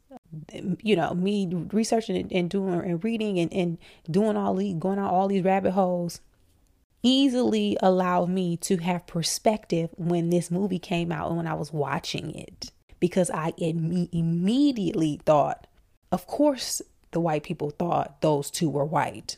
you 0.82 0.96
know 0.96 1.14
me 1.14 1.48
researching 1.72 2.32
and 2.32 2.50
doing 2.50 2.80
and 2.82 3.04
reading 3.04 3.40
and, 3.40 3.52
and 3.52 3.78
doing 4.10 4.38
all 4.38 4.54
these 4.54 4.76
going 4.76 5.00
on 5.00 5.06
all 5.06 5.28
these 5.28 5.44
rabbit 5.44 5.72
holes 5.72 6.22
easily 7.02 7.76
allowed 7.82 8.30
me 8.30 8.56
to 8.56 8.78
have 8.78 9.08
perspective 9.08 9.90
when 9.98 10.30
this 10.30 10.52
movie 10.52 10.80
came 10.80 11.12
out 11.12 11.28
and 11.28 11.38
when 11.38 11.48
I 11.48 11.56
was 11.56 11.74
watching 11.74 12.34
it 12.36 12.72
because 13.04 13.30
I 13.32 13.52
Im- 13.58 14.08
immediately 14.14 15.20
thought 15.26 15.68
of 16.10 16.26
course 16.26 16.82
the 17.12 17.20
white 17.20 17.44
people 17.44 17.70
thought 17.72 18.22
those 18.22 18.50
two 18.50 18.70
were 18.70 18.86
white 18.86 19.36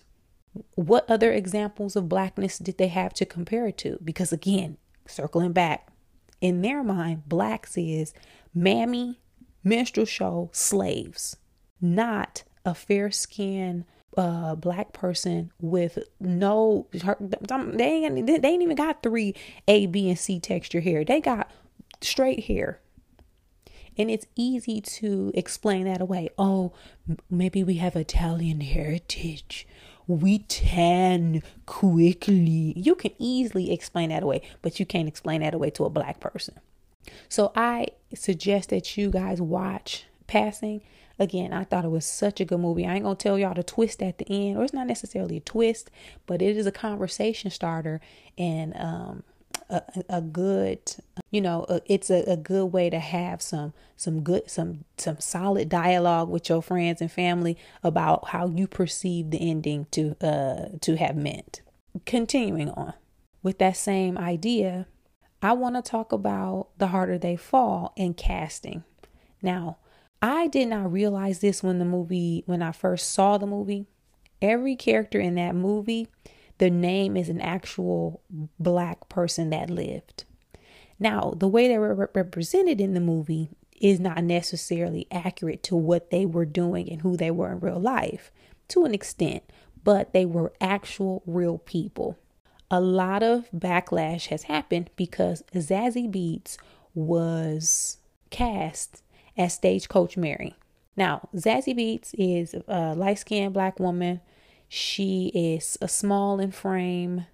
what 0.75 1.10
other 1.10 1.31
examples 1.31 1.95
of 1.95 2.10
blackness 2.10 2.60
did 2.60 2.77
they 2.77 2.88
have 2.88 3.13
to 3.15 3.25
compare 3.25 3.67
it 3.67 3.77
to? 3.79 4.00
Because 4.03 4.31
again, 4.31 4.77
circling 5.05 5.51
back, 5.51 5.88
in 6.41 6.62
their 6.62 6.84
mind, 6.84 7.27
blacks 7.27 7.77
is 7.77 8.13
mammy, 8.53 9.19
minstrel 9.63 10.05
show, 10.05 10.50
slaves, 10.53 11.38
not 11.81 12.43
a 12.63 12.74
fair 12.74 13.12
skinned 13.12 13.86
uh, 14.17 14.55
black 14.55 14.93
person 14.93 15.51
with 15.60 16.00
no 16.22 16.88
they 16.93 18.05
ain't 18.05 18.27
they 18.27 18.48
ain't 18.48 18.63
even 18.63 18.77
got 18.77 19.03
three 19.03 19.36
A, 19.67 19.88
B, 19.88 20.10
and 20.10 20.17
C 20.17 20.39
texture 20.39 20.79
hair. 20.79 21.03
They 21.03 21.19
got 21.19 21.51
straight 22.01 22.45
hair. 22.45 22.79
And 23.97 24.11
it's 24.11 24.25
easy 24.35 24.81
to 24.81 25.31
explain 25.33 25.85
that 25.85 26.01
away. 26.01 26.29
Oh, 26.37 26.73
maybe 27.29 27.63
we 27.63 27.75
have 27.75 27.95
Italian 27.95 28.61
heritage 28.61 29.67
we 30.07 30.39
tan 30.39 31.41
quickly. 31.65 32.73
You 32.75 32.95
can 32.95 33.11
easily 33.17 33.71
explain 33.71 34.09
that 34.09 34.23
away, 34.23 34.41
but 34.61 34.79
you 34.79 34.85
can't 34.85 35.07
explain 35.07 35.41
that 35.41 35.53
away 35.53 35.71
to 35.71 35.85
a 35.85 35.89
black 35.89 36.19
person. 36.19 36.55
So 37.29 37.51
I 37.55 37.87
suggest 38.13 38.69
that 38.69 38.97
you 38.97 39.09
guys 39.09 39.41
watch 39.41 40.05
Passing. 40.27 40.81
Again, 41.17 41.53
I 41.53 41.63
thought 41.63 41.85
it 41.85 41.91
was 41.91 42.05
such 42.05 42.41
a 42.41 42.45
good 42.45 42.59
movie. 42.59 42.85
I 42.85 42.95
ain't 42.95 43.03
gonna 43.03 43.15
tell 43.15 43.37
y'all 43.37 43.53
the 43.53 43.63
twist 43.63 44.01
at 44.01 44.17
the 44.17 44.25
end, 44.27 44.57
or 44.57 44.63
it's 44.63 44.73
not 44.73 44.87
necessarily 44.87 45.37
a 45.37 45.41
twist, 45.41 45.89
but 46.25 46.41
it 46.41 46.57
is 46.57 46.65
a 46.65 46.71
conversation 46.71 47.51
starter 47.51 48.01
and 48.37 48.75
um 48.75 49.23
a, 49.69 49.81
a 50.10 50.22
good 50.22 50.79
you 51.31 51.41
know 51.41 51.65
a, 51.69 51.81
it's 51.86 52.10
a, 52.10 52.24
a 52.24 52.38
good 52.38 52.65
way 52.65 52.89
to 52.89 53.00
have 53.00 53.41
some 53.41 53.74
some 53.95 54.22
good 54.22 54.50
some 54.50 54.86
some 54.98 55.19
solid 55.19 55.69
dialogue 55.69 56.29
with 56.29 56.50
your 56.50 56.62
friends 56.62 57.01
and 57.01 57.12
family 57.12 57.57
about 57.84 58.29
how 58.29 58.48
you 58.48 58.67
perceive 58.67 59.31
the 59.31 59.50
ending 59.50 59.88
to 59.91 60.15
uh 60.22 60.77
to 60.81 60.95
have 60.98 61.15
meant. 61.15 61.62
Continuing 62.05 62.69
on 62.72 62.93
with 63.41 63.57
that 63.60 63.77
same 63.77 64.17
idea 64.17 64.88
i 65.41 65.53
want 65.53 65.75
to 65.75 65.81
talk 65.81 66.12
about 66.12 66.67
the 66.77 66.88
harder 66.88 67.17
they 67.17 67.36
fall 67.36 67.93
in 67.95 68.13
casting. 68.13 68.84
Now 69.41 69.77
i 70.22 70.48
did 70.48 70.67
not 70.67 70.91
realize 70.91 71.39
this 71.39 71.63
when 71.63 71.79
the 71.79 71.86
movie 71.86 72.43
when 72.45 72.62
i 72.62 72.72
first 72.72 73.12
saw 73.12 73.38
the 73.38 73.48
movie. 73.48 73.88
Every 74.41 74.75
character 74.75 75.19
in 75.19 75.36
that 75.36 75.55
movie 75.55 76.10
the 76.57 76.69
name 76.69 77.17
is 77.17 77.29
an 77.29 77.41
actual 77.41 78.21
black 78.59 79.09
person 79.09 79.50
that 79.50 79.69
lived. 79.69 80.24
Now, 81.00 81.33
the 81.35 81.47
way 81.47 81.67
they 81.67 81.77
were 81.77 82.09
represented 82.13 82.79
in 82.79 82.93
the 82.93 83.01
movie 83.01 83.50
is 83.79 84.00
not 84.00 84.24
necessarily 84.24 85.07
accurate 85.12 85.62
to 85.63 85.75
what 85.75 86.09
they 86.09 86.25
were 86.25 86.45
doing 86.45 86.89
and 86.89 87.01
who 87.01 87.17
they 87.17 87.31
were 87.31 87.51
in 87.51 87.59
real 87.59 87.79
life 87.79 88.31
to 88.69 88.85
an 88.85 88.93
extent, 88.93 89.43
but 89.83 90.13
they 90.13 90.25
were 90.25 90.53
actual 90.62 91.21
real 91.25 91.57
people. 91.57 92.17
A 92.71 92.79
lot 92.79 93.21
of 93.21 93.50
backlash 93.51 94.27
has 94.27 94.43
happened 94.43 94.89
because 94.95 95.43
Zazie 95.53 96.09
Beetz 96.09 96.57
was 96.93 97.97
cast 98.29 99.03
as 99.38 99.53
Stagecoach 99.53 100.17
Mary. 100.17 100.55
Now, 100.95 101.27
Zazie 101.35 101.77
Beetz 101.77 102.15
is 102.17 102.55
a 102.67 102.95
light 102.95 103.19
skinned 103.19 103.53
black 103.53 103.79
woman 103.79 104.21
she 104.67 105.31
is 105.34 105.77
a 105.81 105.88
small 105.88 106.39
in 106.39 106.51
frame. 106.51 107.25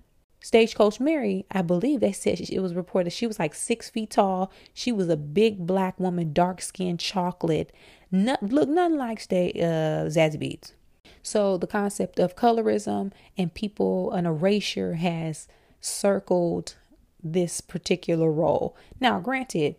Stagecoach 0.43 0.99
Mary, 0.99 1.45
I 1.51 1.61
believe 1.61 1.99
they 1.99 2.11
said 2.11 2.39
it 2.39 2.59
was 2.59 2.73
reported 2.73 3.11
she 3.11 3.27
was 3.27 3.37
like 3.37 3.53
six 3.53 3.89
feet 3.89 4.11
tall. 4.11 4.51
She 4.73 4.91
was 4.91 5.07
a 5.07 5.17
big 5.17 5.67
black 5.67 5.99
woman, 5.99 6.33
dark 6.33 6.61
skinned 6.61 6.99
chocolate. 6.99 7.71
Not, 8.11 8.41
look 8.41 8.67
nothing 8.67 8.97
like 8.97 9.19
stay, 9.19 9.51
uh, 9.55 10.09
Zazie 10.09 10.41
Beetz. 10.41 10.73
So 11.21 11.57
the 11.57 11.67
concept 11.67 12.19
of 12.19 12.35
colorism 12.35 13.11
and 13.37 13.53
people, 13.53 14.11
an 14.13 14.25
erasure 14.25 14.95
has 14.95 15.47
circled 15.79 16.75
this 17.23 17.61
particular 17.61 18.31
role. 18.31 18.75
Now, 18.99 19.19
granted, 19.19 19.75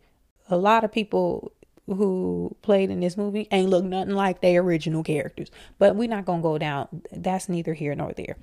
a 0.48 0.56
lot 0.56 0.84
of 0.84 0.92
people 0.92 1.52
who 1.86 2.56
played 2.62 2.90
in 2.90 3.00
this 3.00 3.16
movie 3.16 3.48
ain't 3.50 3.70
look 3.70 3.84
nothing 3.84 4.14
like 4.14 4.40
their 4.40 4.60
original 4.60 5.02
characters. 5.02 5.50
But 5.78 5.96
we're 5.96 6.08
not 6.08 6.24
gonna 6.24 6.42
go 6.42 6.58
down. 6.58 7.02
That's 7.10 7.48
neither 7.48 7.74
here 7.74 7.94
nor 7.94 8.12
there. 8.12 8.36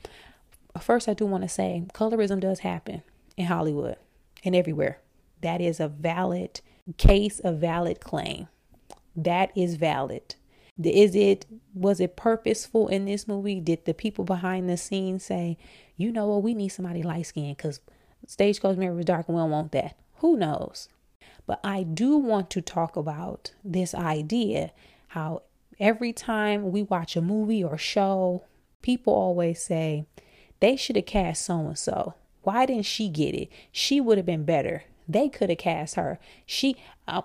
First, 0.80 1.08
I 1.10 1.14
do 1.14 1.26
want 1.26 1.44
to 1.44 1.50
say 1.50 1.84
colorism 1.94 2.40
does 2.40 2.60
happen 2.60 3.02
in 3.38 3.46
Hollywood 3.46 3.98
and 4.44 4.56
everywhere. 4.56 5.00
That 5.42 5.62
is 5.62 5.80
a 5.80 5.88
valid 5.88 6.62
case, 6.98 7.40
a 7.44 7.52
valid 7.52 8.02
claim. 8.02 8.48
That 9.16 9.52
is 9.56 9.76
valid. 9.76 10.36
Is 10.82 11.16
it 11.16 11.46
was 11.74 12.00
it 12.00 12.16
purposeful 12.16 12.88
in 12.88 13.06
this 13.06 13.28
movie? 13.28 13.60
Did 13.60 13.86
the 13.86 13.94
people 13.94 14.24
behind 14.24 14.70
the 14.70 14.78
scenes 14.78 15.26
say, 15.26 15.58
you 15.98 16.12
know 16.12 16.28
what, 16.28 16.44
we 16.44 16.54
need 16.54 16.70
somebody 16.70 17.04
light 17.04 17.26
skinned 17.26 17.58
because 17.58 17.82
Stagecoach 18.28 18.78
Mary 18.78 18.96
was 18.96 19.06
dark 19.06 19.28
and 19.28 19.36
we 19.36 19.42
don't 19.42 19.52
want 19.52 19.72
that? 19.74 19.98
Who 20.16 20.38
knows? 20.38 20.88
But 21.50 21.62
I 21.64 21.82
do 21.82 22.16
want 22.16 22.52
to 22.52 22.62
talk 22.62 22.96
about 22.96 23.54
this 23.64 23.96
idea 23.96 24.70
how 25.08 25.42
every 25.80 26.14
time 26.14 26.72
we 26.72 26.84
watch 26.84 27.16
a 27.16 27.24
movie 27.24 27.64
or 27.64 27.76
show, 27.76 28.44
people 28.84 29.16
always 29.16 29.60
say 29.60 30.06
they 30.60 30.76
should 30.76 30.96
have 30.96 31.08
cast 31.08 31.44
so 31.44 31.58
and 31.62 31.76
so. 31.76 32.14
Why 32.44 32.68
didn't 32.68 32.86
she 32.86 33.10
get 33.10 33.34
it? 33.34 33.50
She 33.72 34.00
would 34.00 34.20
have 34.20 34.28
been 34.28 34.44
better. 34.44 34.84
They 35.08 35.28
could 35.28 35.50
have 35.50 35.58
cast 35.58 35.96
her. 35.96 36.20
She 36.46 36.76
uh, 37.08 37.24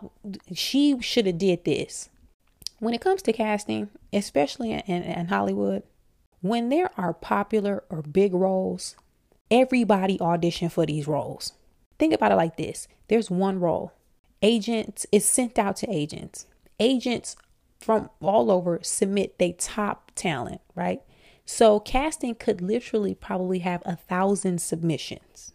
she 0.54 0.99
should 1.02 1.26
have 1.26 1.37
did 1.37 1.66
this. 1.66 2.09
When 2.78 2.95
it 2.95 3.02
comes 3.02 3.21
to 3.25 3.33
casting, 3.35 3.90
especially 4.11 4.73
in, 4.73 4.81
in, 4.87 5.02
in 5.02 5.28
Hollywood, 5.28 5.83
when 6.40 6.71
there 6.71 6.88
are 6.97 7.12
popular 7.12 7.85
or 7.90 8.00
big 8.00 8.33
roles, 8.33 8.97
everybody 9.50 10.19
audition 10.19 10.71
for 10.71 10.87
these 10.87 11.07
roles. 11.07 11.52
Think 11.99 12.14
about 12.14 12.33
it 12.33 12.37
like 12.37 12.57
this. 12.57 12.88
There's 13.09 13.31
one 13.31 13.61
role 13.61 13.93
agents 14.45 15.07
is 15.11 15.25
sent 15.25 15.59
out 15.59 15.75
to 15.77 15.91
agents. 15.91 16.47
Agents 16.79 17.35
from 17.81 18.11
all 18.21 18.51
over 18.51 18.79
submit 18.83 19.39
their 19.39 19.55
top 19.55 20.13
talent, 20.15 20.61
right? 20.75 21.03
So 21.47 21.81
casting 21.81 22.35
could 22.35 22.61
literally 22.61 23.15
probably 23.15 23.61
have 23.61 23.83
a 23.85 23.97
thousand 23.97 24.61
submissions. 24.61 25.53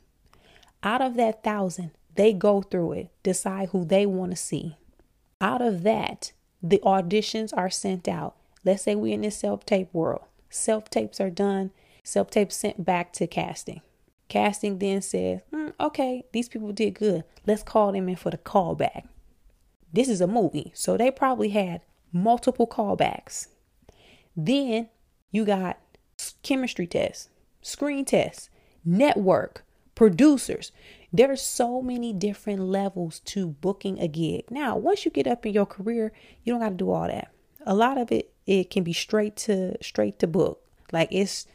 Out 0.81 1.01
of 1.01 1.15
that 1.15 1.43
thousand, 1.43 1.91
they 2.15 2.33
go 2.33 2.61
through 2.61 2.93
it, 2.93 3.09
decide 3.21 3.69
who 3.69 3.85
they 3.85 4.05
want 4.05 4.31
to 4.31 4.37
see. 4.37 4.77
Out 5.39 5.61
of 5.61 5.83
that, 5.83 6.31
the 6.61 6.79
auditions 6.79 7.51
are 7.55 7.69
sent 7.69 8.07
out. 8.07 8.35
Let's 8.65 8.83
say 8.83 8.95
we're 8.95 9.13
in 9.13 9.21
this 9.21 9.37
self 9.37 9.65
tape 9.65 9.93
world. 9.93 10.23
Self 10.49 10.89
tapes 10.89 11.21
are 11.21 11.29
done, 11.29 11.71
self 12.03 12.31
tapes 12.31 12.55
sent 12.55 12.83
back 12.83 13.13
to 13.13 13.27
casting. 13.27 13.81
Casting 14.29 14.79
then 14.79 15.01
says, 15.01 15.41
mm, 15.51 15.73
okay, 15.79 16.23
these 16.31 16.47
people 16.47 16.71
did 16.71 16.93
good. 16.93 17.23
Let's 17.45 17.63
call 17.63 17.91
them 17.91 18.07
in 18.07 18.15
for 18.15 18.29
the 18.29 18.37
callback. 18.37 19.07
This 19.91 20.07
is 20.07 20.21
a 20.21 20.27
movie, 20.27 20.71
so 20.75 20.95
they 20.95 21.11
probably 21.11 21.49
had 21.49 21.81
multiple 22.13 22.67
callbacks. 22.67 23.47
Then 24.37 24.89
You 25.31 25.45
got 25.45 25.79
chemistry 26.41 26.87
tests, 26.87 27.29
screen 27.61 28.05
tests, 28.05 28.49
network, 28.83 29.63
producers. 29.93 30.71
There's 31.13 31.41
so 31.41 31.81
many 31.81 32.13
different 32.13 32.61
levels 32.61 33.19
to 33.25 33.47
booking 33.47 33.99
a 33.99 34.07
gig. 34.07 34.49
Now, 34.49 34.77
once 34.77 35.05
you 35.05 35.11
get 35.11 35.27
up 35.27 35.45
in 35.45 35.53
your 35.53 35.65
career, 35.65 36.11
you 36.43 36.53
don't 36.53 36.61
got 36.61 36.69
to 36.69 36.75
do 36.75 36.91
all 36.91 37.07
that. 37.07 37.31
A 37.65 37.75
lot 37.75 37.97
of 37.97 38.11
it 38.11 38.31
it 38.47 38.71
can 38.71 38.83
be 38.83 38.93
straight 38.93 39.35
to 39.35 39.75
straight 39.83 40.17
to 40.19 40.27
book. 40.27 40.61
Like 40.91 41.09
it's 41.11 41.45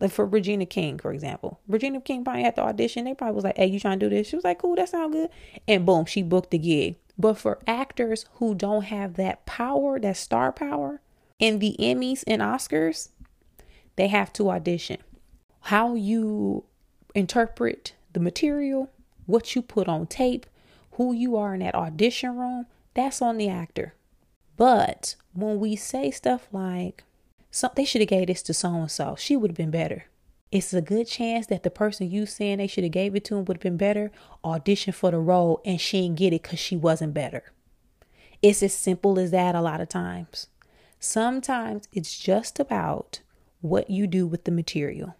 like 0.00 0.10
for 0.10 0.26
Regina 0.26 0.66
King, 0.66 0.98
for 0.98 1.12
example. 1.12 1.60
Regina 1.68 2.00
King 2.00 2.24
probably 2.24 2.42
had 2.42 2.56
to 2.56 2.62
audition. 2.62 3.04
They 3.04 3.14
probably 3.14 3.34
was 3.34 3.44
like, 3.44 3.56
"Hey, 3.56 3.66
you 3.66 3.78
trying 3.80 4.00
to 4.00 4.08
do 4.08 4.14
this?" 4.14 4.28
She 4.28 4.36
was 4.36 4.44
like, 4.44 4.58
"Cool, 4.58 4.76
that 4.76 4.88
sounds 4.88 5.14
good." 5.14 5.30
And 5.68 5.86
boom, 5.86 6.04
she 6.06 6.22
booked 6.22 6.50
the 6.50 6.58
gig. 6.58 6.96
But 7.16 7.38
for 7.38 7.60
actors 7.66 8.26
who 8.34 8.54
don't 8.54 8.84
have 8.84 9.14
that 9.14 9.46
power, 9.46 10.00
that 10.00 10.16
star 10.16 10.52
power, 10.52 11.00
in 11.38 11.58
the 11.58 11.76
Emmys 11.78 12.24
and 12.26 12.42
Oscars, 12.42 13.10
they 13.96 14.08
have 14.08 14.32
to 14.34 14.50
audition. 14.50 14.98
How 15.60 15.94
you 15.94 16.64
interpret 17.14 17.94
the 18.12 18.20
material, 18.20 18.90
what 19.26 19.54
you 19.54 19.62
put 19.62 19.88
on 19.88 20.06
tape, 20.06 20.46
who 20.92 21.12
you 21.12 21.36
are 21.36 21.54
in 21.54 21.60
that 21.60 21.74
audition 21.74 22.36
room, 22.36 22.66
that's 22.94 23.22
on 23.22 23.36
the 23.36 23.48
actor. 23.48 23.94
But 24.56 25.16
when 25.32 25.58
we 25.58 25.76
say 25.76 26.10
stuff 26.10 26.48
like, 26.52 27.04
so 27.54 27.70
they 27.76 27.84
should 27.84 28.00
have 28.00 28.08
gave 28.08 28.26
this 28.26 28.42
to 28.42 28.52
so 28.52 28.74
and 28.74 28.90
so, 28.90 29.14
she 29.14 29.36
would 29.36 29.52
have 29.52 29.56
been 29.56 29.70
better. 29.70 30.06
It's 30.50 30.74
a 30.74 30.82
good 30.82 31.06
chance 31.06 31.46
that 31.46 31.62
the 31.62 31.70
person 31.70 32.10
you 32.10 32.26
saying 32.26 32.58
they 32.58 32.66
should 32.66 32.82
have 32.82 32.92
gave 32.92 33.14
it 33.14 33.24
to 33.26 33.36
him 33.36 33.44
would 33.44 33.58
have 33.58 33.62
been 33.62 33.76
better 33.76 34.10
audition 34.44 34.92
for 34.92 35.12
the 35.12 35.20
role 35.20 35.60
and 35.64 35.80
she 35.80 36.02
didn't 36.02 36.18
get 36.18 36.32
it 36.32 36.42
because 36.42 36.58
she 36.58 36.74
wasn't 36.74 37.14
better. 37.14 37.52
It's 38.42 38.60
as 38.60 38.74
simple 38.74 39.20
as 39.20 39.30
that 39.30 39.54
a 39.54 39.60
lot 39.60 39.80
of 39.80 39.88
times. 39.88 40.48
Sometimes 40.98 41.86
it's 41.92 42.18
just 42.18 42.58
about 42.58 43.20
what 43.60 43.88
you 43.88 44.08
do 44.08 44.26
with 44.26 44.42
the 44.42 44.50
material. 44.50 45.14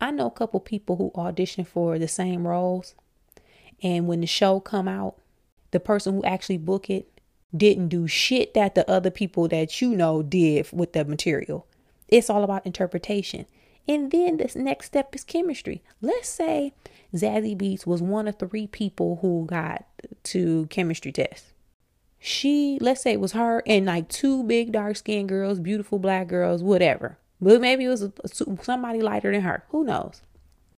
I 0.00 0.12
know 0.12 0.26
a 0.26 0.30
couple 0.30 0.60
people 0.60 0.94
who 0.94 1.10
audition 1.20 1.64
for 1.64 1.98
the 1.98 2.06
same 2.06 2.46
roles 2.46 2.94
and 3.82 4.06
when 4.06 4.20
the 4.20 4.28
show 4.28 4.60
come 4.60 4.86
out, 4.86 5.16
the 5.72 5.80
person 5.80 6.14
who 6.14 6.22
actually 6.22 6.58
book 6.58 6.88
it 6.88 7.17
didn't 7.56 7.88
do 7.88 8.06
shit 8.06 8.54
that 8.54 8.74
the 8.74 8.88
other 8.90 9.10
people 9.10 9.48
that 9.48 9.80
you 9.80 9.90
know 9.94 10.22
did 10.22 10.68
with 10.72 10.92
the 10.92 11.04
material. 11.04 11.66
It's 12.08 12.30
all 12.30 12.44
about 12.44 12.66
interpretation. 12.66 13.46
And 13.86 14.10
then 14.10 14.36
this 14.36 14.54
next 14.54 14.86
step 14.86 15.14
is 15.14 15.24
chemistry. 15.24 15.82
Let's 16.02 16.28
say 16.28 16.74
Zazie 17.14 17.56
Beetz 17.56 17.86
was 17.86 18.02
one 18.02 18.28
of 18.28 18.38
three 18.38 18.66
people 18.66 19.18
who 19.22 19.46
got 19.46 19.86
to 20.24 20.66
chemistry 20.66 21.10
test. 21.10 21.46
She, 22.18 22.78
let's 22.80 23.02
say 23.02 23.12
it 23.12 23.20
was 23.20 23.32
her 23.32 23.62
and 23.66 23.86
like 23.86 24.08
two 24.08 24.42
big 24.42 24.72
dark 24.72 24.96
skinned 24.96 25.28
girls, 25.28 25.60
beautiful 25.60 25.98
black 25.98 26.28
girls, 26.28 26.62
whatever. 26.62 27.16
But 27.40 27.60
maybe 27.60 27.84
it 27.84 27.88
was 27.88 28.10
somebody 28.62 29.00
lighter 29.00 29.30
than 29.32 29.42
her. 29.42 29.64
Who 29.70 29.84
knows? 29.84 30.22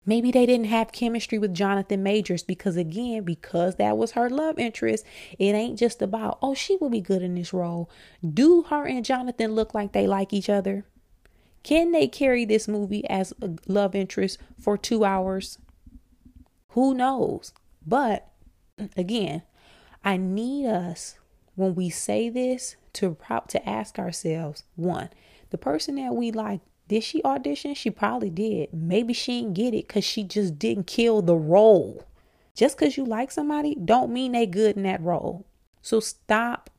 Maybe 0.10 0.32
they 0.32 0.48
didn't 0.48 0.66
have 0.66 0.92
chemistry 0.92 1.38
with 1.38 1.54
Jonathan 1.54 2.01
Majors 2.01 2.42
because, 2.42 2.75
again, 2.75 3.22
because 3.22 3.75
that 3.75 3.96
was 3.96 4.13
her 4.13 4.28
love 4.28 4.58
interest, 4.58 5.06
it 5.38 5.54
ain't 5.54 5.78
just 5.78 6.01
about, 6.01 6.39
oh, 6.42 6.56
she 6.56 6.78
will 6.78 6.89
be 6.89 7.00
good 7.00 7.22
in 7.22 7.36
this 7.36 7.54
role. 7.54 7.92
Do 8.28 8.63
her 8.63 8.88
and 8.88 9.06
Jonathan 9.06 9.54
look 9.54 9.75
like 9.75 9.92
they 9.92 10.08
like 10.08 10.34
each 10.34 10.50
other? 10.50 10.84
Can 11.62 11.92
they 11.92 12.08
carry 12.08 12.44
this 12.44 12.68
movie 12.68 13.08
as 13.08 13.36
a 13.39 13.51
love 13.68 13.94
interest 13.94 14.39
for 14.60 14.80
two 14.80 15.06
hours? 15.06 15.60
Who 16.70 16.96
knows? 16.96 17.54
But 17.86 18.32
again, 18.98 19.44
I 20.04 20.18
need 20.18 20.66
us 20.66 21.20
when 21.54 21.75
we 21.75 21.92
say 21.92 22.30
this 22.30 22.78
to 22.94 23.13
prop 23.13 23.48
to 23.50 23.70
ask 23.70 24.00
ourselves 24.00 24.63
one, 24.75 25.10
the 25.51 25.60
person 25.60 25.98
that 25.98 26.16
we 26.16 26.32
like 26.32 26.62
did 26.89 27.03
she 27.03 27.24
audition? 27.24 27.75
She 27.75 27.91
probably 27.91 28.31
did. 28.31 28.74
Maybe 28.74 29.13
she 29.13 29.41
didn't 29.41 29.53
get 29.53 29.75
it 29.75 29.88
because 29.88 30.03
she 30.03 30.24
just 30.24 30.58
didn't 30.58 30.88
kill 30.88 31.22
the 31.22 31.36
role. 31.36 32.03
Just 32.55 32.77
because 32.77 32.98
you 32.98 33.05
like 33.05 33.29
somebody 33.31 33.75
don't 33.75 34.11
mean 34.11 34.31
they 34.31 34.48
good 34.48 34.75
in 34.75 34.83
that 34.83 35.01
role. 35.01 35.46
So 35.83 36.00
stop. 36.00 36.72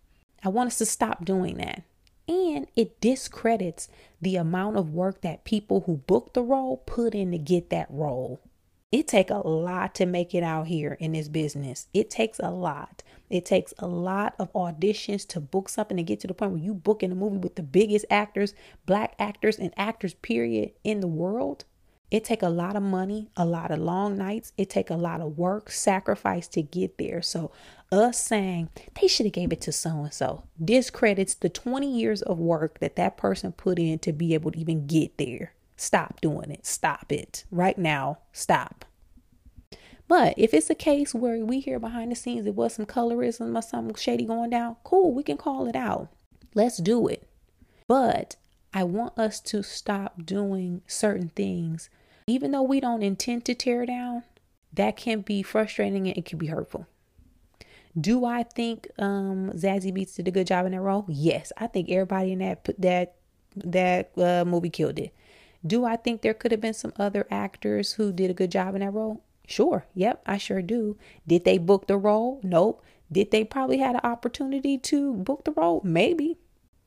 I 0.45 0.49
want 0.49 0.67
us 0.67 0.79
to 0.79 0.87
stop 0.87 1.25
doing 1.25 1.59
that. 1.59 1.85
And 2.27 2.67
it 2.75 3.01
discredits 3.01 3.89
the 4.21 4.35
amount 4.35 4.77
of 4.77 4.93
work 4.93 5.21
that 5.21 5.45
people 5.45 5.85
who 5.87 5.99
book 5.99 6.33
the 6.35 6.43
role 6.43 6.79
put 6.79 7.15
in 7.15 7.31
to 7.31 7.39
get 7.39 7.71
that 7.71 7.87
role. 7.89 8.41
It 8.93 9.07
take 9.07 9.31
a 9.31 9.47
lot 9.47 9.95
to 9.97 10.07
make 10.07 10.35
it 10.35 10.43
out 10.43 10.67
here 10.67 10.97
in 10.99 11.13
this 11.13 11.29
business. 11.29 11.87
It 11.95 12.11
takes 12.11 12.41
a 12.41 12.51
lot. 12.51 13.05
It 13.29 13.45
takes 13.45 13.73
a 13.79 13.87
lot 13.87 14.35
of 14.41 14.53
auditions 14.53 15.25
to 15.29 15.41
book 15.41 15.69
something 15.69 15.97
and 15.97 16.07
get 16.07 16.19
to 16.21 16.27
the 16.27 16.35
point 16.35 16.51
where 16.51 16.61
you 16.61 16.75
book 16.75 17.05
in 17.05 17.13
a 17.13 17.15
movie 17.15 17.39
with 17.39 17.55
the 17.55 17.63
biggest 17.63 18.05
actors, 18.11 18.53
black 18.87 19.15
actors 19.21 19.61
and 19.61 19.73
actors 19.77 20.15
period 20.15 20.73
in 20.83 20.99
the 20.99 21.07
world. 21.07 21.65
It 22.11 22.25
take 22.25 22.43
a 22.43 22.49
lot 22.49 22.75
of 22.75 22.83
money, 22.83 23.29
a 23.37 23.45
lot 23.45 23.71
of 23.71 23.79
long 23.79 24.19
nights. 24.19 24.53
It 24.59 24.69
take 24.69 24.91
a 24.91 24.97
lot 24.97 25.21
of 25.21 25.39
work, 25.39 25.71
sacrifice 25.71 26.49
to 26.49 26.61
get 26.61 26.99
there. 26.99 27.23
So 27.23 27.53
us 27.93 28.21
saying 28.21 28.71
they 29.01 29.07
should 29.07 29.27
have 29.27 29.33
gave 29.33 29.53
it 29.53 29.61
to 29.61 29.73
so 29.73 29.91
and 30.03 30.13
so 30.13 30.43
discredits 30.63 31.35
the 31.35 31.49
20 31.49 31.89
years 31.89 32.23
of 32.23 32.39
work 32.39 32.81
that 32.81 32.97
that 32.97 33.17
person 33.17 33.53
put 33.53 33.79
in 33.79 34.01
to 34.01 34.13
be 34.13 34.35
able 34.35 34.51
to 34.51 34.59
even 34.59 34.89
get 34.89 35.17
there. 35.17 35.53
Stop 35.81 36.21
doing 36.21 36.51
it. 36.51 36.67
Stop 36.67 37.11
it 37.11 37.47
right 37.51 37.79
now. 37.79 38.19
Stop. 38.35 38.85
But 40.09 40.35
if 40.37 40.53
it's 40.53 40.69
a 40.69 40.75
case 40.75 41.15
where 41.15 41.43
we 41.43 41.61
hear 41.61 41.79
behind 41.79 42.13
the 42.13 42.17
scenes 42.17 42.47
it 42.47 42.55
was 42.55 42.75
some 42.75 42.85
colorism 42.85 43.57
or 43.57 43.63
something 43.63 43.95
shady 43.95 44.27
going 44.27 44.51
down, 44.51 44.77
cool, 44.85 45.15
we 45.15 45.23
can 45.23 45.39
call 45.39 45.67
it 45.67 45.75
out. 45.75 46.09
Let's 46.55 46.77
do 46.77 47.09
it. 47.09 47.27
But 47.89 48.37
I 48.75 48.85
want 48.85 49.19
us 49.19 49.41
to 49.41 49.63
stop 49.63 50.27
doing 50.27 50.83
certain 50.87 51.31
things, 51.31 51.89
even 52.27 52.51
though 52.51 52.61
we 52.61 52.79
don't 52.79 53.03
intend 53.03 53.47
to 53.47 53.55
tear 53.55 53.87
down. 53.87 54.25
That 54.75 54.99
can 54.99 55.23
be 55.23 55.43
frustrating 55.43 56.07
and 56.09 56.19
it 56.19 56.27
can 56.27 56.37
be 56.37 56.49
hurtful. 56.49 56.89
Do 57.99 58.27
I 58.27 58.43
think 58.43 58.87
um, 58.99 59.51
Zazie 59.55 59.97
Beetz 59.97 60.17
did 60.17 60.29
a 60.29 60.31
good 60.31 60.47
job 60.47 60.67
in 60.67 60.73
that 60.73 60.81
role? 60.83 61.07
Yes, 61.09 61.55
I 61.57 61.69
think 61.69 61.89
everybody 61.89 62.33
in 62.33 62.41
that 62.41 62.69
that 62.79 63.15
that 63.57 64.11
uh, 64.19 64.45
movie 64.45 64.69
killed 64.69 64.99
it. 64.99 65.15
Do 65.67 65.85
I 65.85 65.97
think 65.97 66.23
there 66.23 66.35
could 66.35 66.53
have 66.53 66.61
been 66.61 66.75
some 66.75 66.93
other 66.97 67.27
actors 67.31 67.93
who 67.93 68.13
did 68.13 68.31
a 68.31 68.35
good 68.35 68.51
job 68.51 68.75
in 68.75 68.81
that 68.81 68.93
role? 68.93 69.23
Sure. 69.47 69.85
Yep, 69.95 70.23
I 70.27 70.39
sure 70.39 70.63
do. 70.63 70.97
Did 71.27 71.45
they 71.45 71.59
book 71.59 71.87
the 71.87 71.99
role? 71.99 72.41
Nope. 72.43 72.83
Did 73.13 73.31
they 73.31 73.45
probably 73.45 73.79
had 73.79 73.97
an 73.97 74.01
opportunity 74.05 74.79
to 74.79 75.15
book 75.15 75.45
the 75.45 75.51
role? 75.53 75.81
Maybe. 75.85 76.39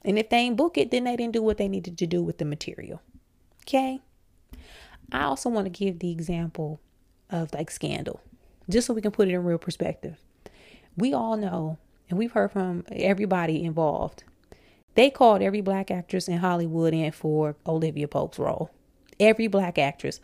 And 0.05 0.17
if 0.17 0.29
they 0.29 0.37
ain't 0.37 0.57
book 0.57 0.77
it, 0.77 0.91
then 0.91 1.03
they 1.03 1.15
didn't 1.15 1.33
do 1.33 1.41
what 1.41 1.57
they 1.57 1.67
needed 1.67 1.97
to 1.97 2.07
do 2.07 2.23
with 2.23 2.37
the 2.37 2.45
material. 2.45 3.01
Okay. 3.63 3.99
I 5.11 5.23
also 5.23 5.49
want 5.49 5.65
to 5.65 5.69
give 5.69 5.99
the 5.99 6.11
example 6.11 6.79
of 7.29 7.53
like 7.53 7.69
scandal, 7.69 8.21
just 8.69 8.87
so 8.87 8.93
we 8.93 9.01
can 9.01 9.11
put 9.11 9.27
it 9.27 9.33
in 9.33 9.43
real 9.43 9.57
perspective. 9.57 10.17
We 10.95 11.13
all 11.13 11.37
know, 11.37 11.77
and 12.09 12.17
we've 12.17 12.31
heard 12.31 12.51
from 12.51 12.85
everybody 12.91 13.63
involved, 13.63 14.23
they 14.95 15.09
called 15.09 15.41
every 15.41 15.61
black 15.61 15.91
actress 15.91 16.27
in 16.27 16.37
Hollywood 16.37 16.93
in 16.93 17.11
for 17.11 17.55
Olivia 17.65 18.07
Pope's 18.07 18.39
role. 18.39 18.69
Every 19.19 19.47
black 19.47 19.77
actress. 19.77 20.19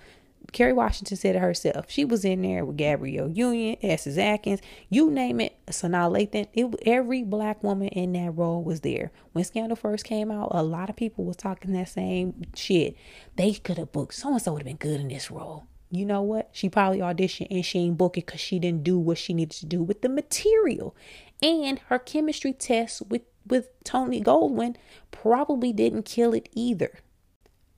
Kerry 0.51 0.73
Washington 0.73 1.17
said 1.17 1.35
it 1.35 1.39
herself. 1.39 1.85
She 1.89 2.05
was 2.05 2.25
in 2.25 2.41
there 2.41 2.65
with 2.65 2.77
Gabrielle 2.77 3.29
Union, 3.29 3.77
Essence 3.81 4.17
Atkins, 4.17 4.61
you 4.89 5.11
name 5.11 5.39
it, 5.39 5.55
Sanaa 5.67 6.09
Lathan. 6.11 6.47
It, 6.53 6.75
every 6.87 7.23
black 7.23 7.63
woman 7.63 7.89
in 7.89 8.13
that 8.13 8.31
role 8.31 8.63
was 8.63 8.81
there. 8.81 9.11
When 9.33 9.43
Scandal 9.43 9.75
first 9.75 10.05
came 10.05 10.31
out, 10.31 10.49
a 10.51 10.63
lot 10.63 10.89
of 10.89 10.95
people 10.95 11.25
was 11.25 11.35
talking 11.35 11.73
that 11.73 11.89
same 11.89 12.41
shit. 12.55 12.95
They 13.35 13.53
could 13.53 13.77
have 13.77 13.91
booked 13.91 14.15
so 14.15 14.31
and 14.31 14.41
so 14.41 14.53
would 14.53 14.63
have 14.63 14.65
been 14.65 14.77
good 14.77 14.99
in 15.01 15.09
this 15.09 15.29
role. 15.29 15.67
You 15.91 16.05
know 16.05 16.21
what? 16.21 16.49
She 16.51 16.69
probably 16.69 16.99
auditioned 16.99 17.47
and 17.49 17.65
she 17.65 17.79
ain't 17.79 17.97
booked 17.97 18.17
it 18.17 18.25
because 18.25 18.39
she 18.41 18.59
didn't 18.59 18.83
do 18.83 18.99
what 18.99 19.17
she 19.17 19.33
needed 19.33 19.57
to 19.57 19.65
do 19.65 19.81
with 19.81 20.01
the 20.01 20.09
material. 20.09 20.95
And 21.41 21.79
her 21.87 21.97
chemistry 21.97 22.53
test 22.53 23.01
with, 23.09 23.23
with 23.47 23.69
Tony 23.83 24.21
Goldwyn 24.21 24.75
probably 25.11 25.73
didn't 25.73 26.03
kill 26.03 26.33
it 26.33 26.49
either. 26.53 26.99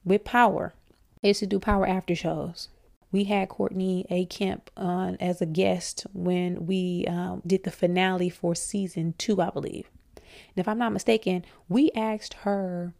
With 0.04 0.24
power. 0.24 0.74
I 1.24 1.28
used 1.28 1.42
to 1.42 1.48
do 1.48 1.60
power 1.60 1.88
after 1.88 2.16
shows. 2.16 2.70
We 3.12 3.26
had 3.26 3.50
Courtney 3.50 4.06
A. 4.10 4.26
Kemp 4.26 4.72
on 4.78 5.18
as 5.20 5.42
a 5.42 5.46
guest 5.46 6.06
when 6.14 6.66
we 6.66 7.06
um, 7.08 7.42
did 7.46 7.64
the 7.64 7.72
finale 7.72 8.30
for 8.30 8.56
season 8.56 9.14
two, 9.18 9.42
I 9.42 9.50
believe. 9.50 9.90
And 10.16 10.58
if 10.58 10.68
I'm 10.68 10.78
not 10.78 10.94
mistaken, 10.94 11.46
we 11.68 11.92
asked 11.92 12.36
her 12.46 12.94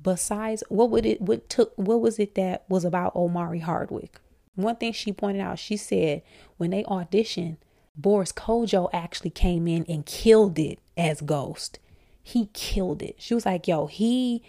besides 0.00 0.64
what 0.68 0.90
would 0.90 1.06
it 1.06 1.20
what 1.20 1.48
took 1.48 1.72
what 1.76 2.00
was 2.00 2.18
it 2.18 2.34
that 2.34 2.64
was 2.68 2.84
about 2.84 3.16
Omari 3.16 3.60
Hardwick? 3.60 4.20
One 4.54 4.76
thing 4.76 4.92
she 4.92 5.12
pointed 5.12 5.40
out, 5.40 5.58
she 5.58 5.76
said 5.76 6.22
when 6.56 6.70
they 6.70 6.84
auditioned, 6.84 7.56
Boris 7.94 8.32
Kodjoe 8.32 8.90
actually 8.92 9.30
came 9.30 9.68
in 9.68 9.84
and 9.88 10.06
killed 10.06 10.58
it 10.58 10.78
as 10.96 11.20
Ghost. 11.20 11.78
He 12.22 12.46
killed 12.52 13.02
it. 13.02 13.16
She 13.18 13.34
was 13.34 13.46
like, 13.46 13.68
yo, 13.68 13.86
he 13.86 14.42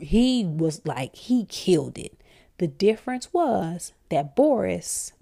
he 0.00 0.44
was 0.44 0.82
like 0.84 1.14
he 1.14 1.44
killed 1.46 1.98
it. 1.98 2.20
The 2.58 2.66
difference 2.66 3.32
was 3.32 3.92
that 4.10 4.36
Boris 4.36 5.12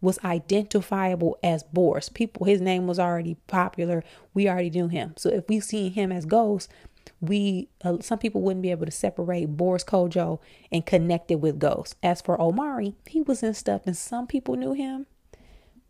was 0.00 0.18
identifiable 0.22 1.38
as 1.42 1.62
Boris. 1.62 2.08
People, 2.08 2.46
his 2.46 2.60
name 2.60 2.86
was 2.86 2.98
already 2.98 3.36
popular. 3.46 4.04
We 4.34 4.48
already 4.48 4.70
knew 4.70 4.88
him. 4.88 5.14
So 5.16 5.30
if 5.30 5.48
we 5.48 5.60
see 5.60 5.88
him 5.88 6.12
as 6.12 6.26
Ghost, 6.26 6.70
we 7.20 7.68
uh, 7.82 7.98
some 8.00 8.18
people 8.18 8.42
wouldn't 8.42 8.62
be 8.62 8.70
able 8.70 8.86
to 8.86 8.92
separate 8.92 9.56
Boris 9.56 9.84
Kodjoe 9.84 10.40
and 10.70 10.84
connect 10.84 11.30
it 11.30 11.36
with 11.36 11.58
Ghost. 11.58 11.96
As 12.02 12.20
for 12.20 12.40
Omari, 12.40 12.94
he 13.06 13.22
was 13.22 13.42
in 13.42 13.54
stuff 13.54 13.82
and 13.86 13.96
some 13.96 14.26
people 14.26 14.56
knew 14.56 14.72
him, 14.72 15.06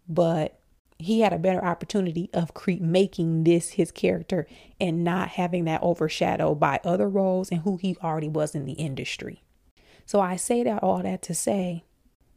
but 0.08 0.58
he 1.04 1.20
had 1.20 1.32
a 1.32 1.38
better 1.38 1.64
opportunity 1.64 2.30
of 2.32 2.54
cre- 2.54 2.72
making 2.80 3.44
this 3.44 3.70
his 3.70 3.90
character 3.90 4.46
and 4.80 5.04
not 5.04 5.30
having 5.30 5.64
that 5.64 5.82
overshadowed 5.82 6.58
by 6.58 6.80
other 6.84 7.08
roles 7.08 7.50
and 7.50 7.62
who 7.62 7.76
he 7.76 7.96
already 8.02 8.28
was 8.28 8.54
in 8.54 8.64
the 8.64 8.72
industry. 8.72 9.42
So 10.06 10.20
I 10.20 10.36
say 10.36 10.62
that 10.64 10.82
all 10.82 11.02
that 11.02 11.22
to 11.22 11.34
say 11.34 11.84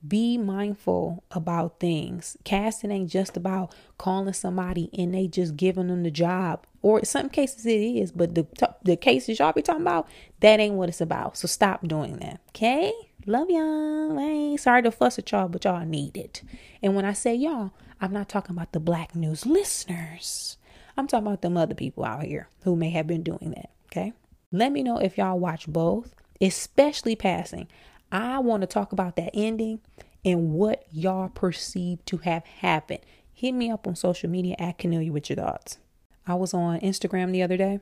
be 0.07 0.37
mindful 0.37 1.23
about 1.31 1.79
things. 1.79 2.37
Casting 2.43 2.91
ain't 2.91 3.09
just 3.09 3.35
about 3.35 3.73
calling 3.97 4.33
somebody 4.33 4.89
and 4.97 5.13
they 5.13 5.27
just 5.27 5.57
giving 5.57 5.87
them 5.87 6.03
the 6.03 6.11
job. 6.11 6.65
Or 6.81 6.99
in 6.99 7.05
some 7.05 7.29
cases 7.29 7.65
it 7.65 7.81
is, 7.81 8.11
but 8.11 8.35
the 8.35 8.45
the 8.83 8.95
cases 8.95 9.39
y'all 9.39 9.53
be 9.53 9.61
talking 9.61 9.81
about, 9.81 10.07
that 10.39 10.59
ain't 10.59 10.75
what 10.75 10.89
it's 10.89 11.01
about. 11.01 11.37
So 11.37 11.47
stop 11.47 11.87
doing 11.87 12.17
that. 12.17 12.39
Okay? 12.49 12.93
Love 13.25 13.49
y'all. 13.49 14.17
Hey, 14.17 14.55
sorry 14.57 14.83
to 14.83 14.91
fuss 14.91 15.19
at 15.19 15.31
y'all, 15.31 15.49
but 15.49 15.65
y'all 15.65 15.85
need 15.85 16.15
it. 16.15 16.43
And 16.81 16.95
when 16.95 17.03
I 17.03 17.13
say 17.13 17.35
y'all, 17.35 17.71
I'm 17.99 18.13
not 18.13 18.29
talking 18.29 18.55
about 18.55 18.73
the 18.73 18.79
black 18.79 19.15
news 19.15 19.45
listeners. 19.45 20.57
I'm 20.95 21.07
talking 21.07 21.27
about 21.27 21.41
them 21.41 21.57
other 21.57 21.75
people 21.75 22.03
out 22.03 22.23
here 22.23 22.47
who 22.63 22.75
may 22.75 22.89
have 22.91 23.07
been 23.07 23.23
doing 23.23 23.53
that. 23.55 23.71
Okay? 23.91 24.13
Let 24.51 24.71
me 24.71 24.83
know 24.83 24.97
if 24.97 25.17
y'all 25.17 25.39
watch 25.39 25.67
both, 25.67 26.13
especially 26.39 27.15
passing. 27.15 27.67
I 28.11 28.39
want 28.39 28.61
to 28.61 28.67
talk 28.67 28.91
about 28.91 29.15
that 29.17 29.31
ending 29.33 29.81
and 30.23 30.53
what 30.53 30.85
y'all 30.91 31.29
perceive 31.29 32.03
to 32.05 32.17
have 32.17 32.45
happened. 32.45 33.01
Hit 33.33 33.51
me 33.51 33.69
up 33.69 33.87
on 33.87 33.95
social 33.95 34.29
media 34.29 34.55
at 34.57 34.77
Kennelia 34.77 35.11
with 35.11 35.29
your 35.29 35.37
thoughts. 35.37 35.77
I 36.25 36.35
was 36.35 36.53
on 36.53 36.79
Instagram 36.79 37.31
the 37.31 37.43
other 37.43 37.57
day 37.57 37.79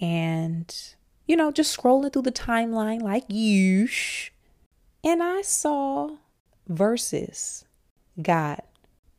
and, 0.00 0.74
you 1.26 1.36
know, 1.36 1.50
just 1.50 1.76
scrolling 1.76 2.12
through 2.12 2.22
the 2.22 2.32
timeline 2.32 3.02
like 3.02 3.24
you. 3.28 3.88
And 5.04 5.22
I 5.22 5.42
saw 5.42 6.16
Verzuz 6.68 7.64
got 8.20 8.64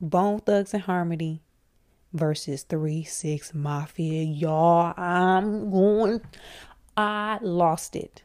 Bone 0.01 0.39
Thugs 0.39 0.73
and 0.73 0.83
Harmony 0.83 1.41
versus 2.13 2.63
3 2.63 3.03
6 3.03 3.53
Mafia. 3.53 4.23
Y'all, 4.23 4.93
I'm 4.97 5.69
going. 5.69 6.21
I 6.95 7.39
lost 7.41 7.95
it. 7.95 8.23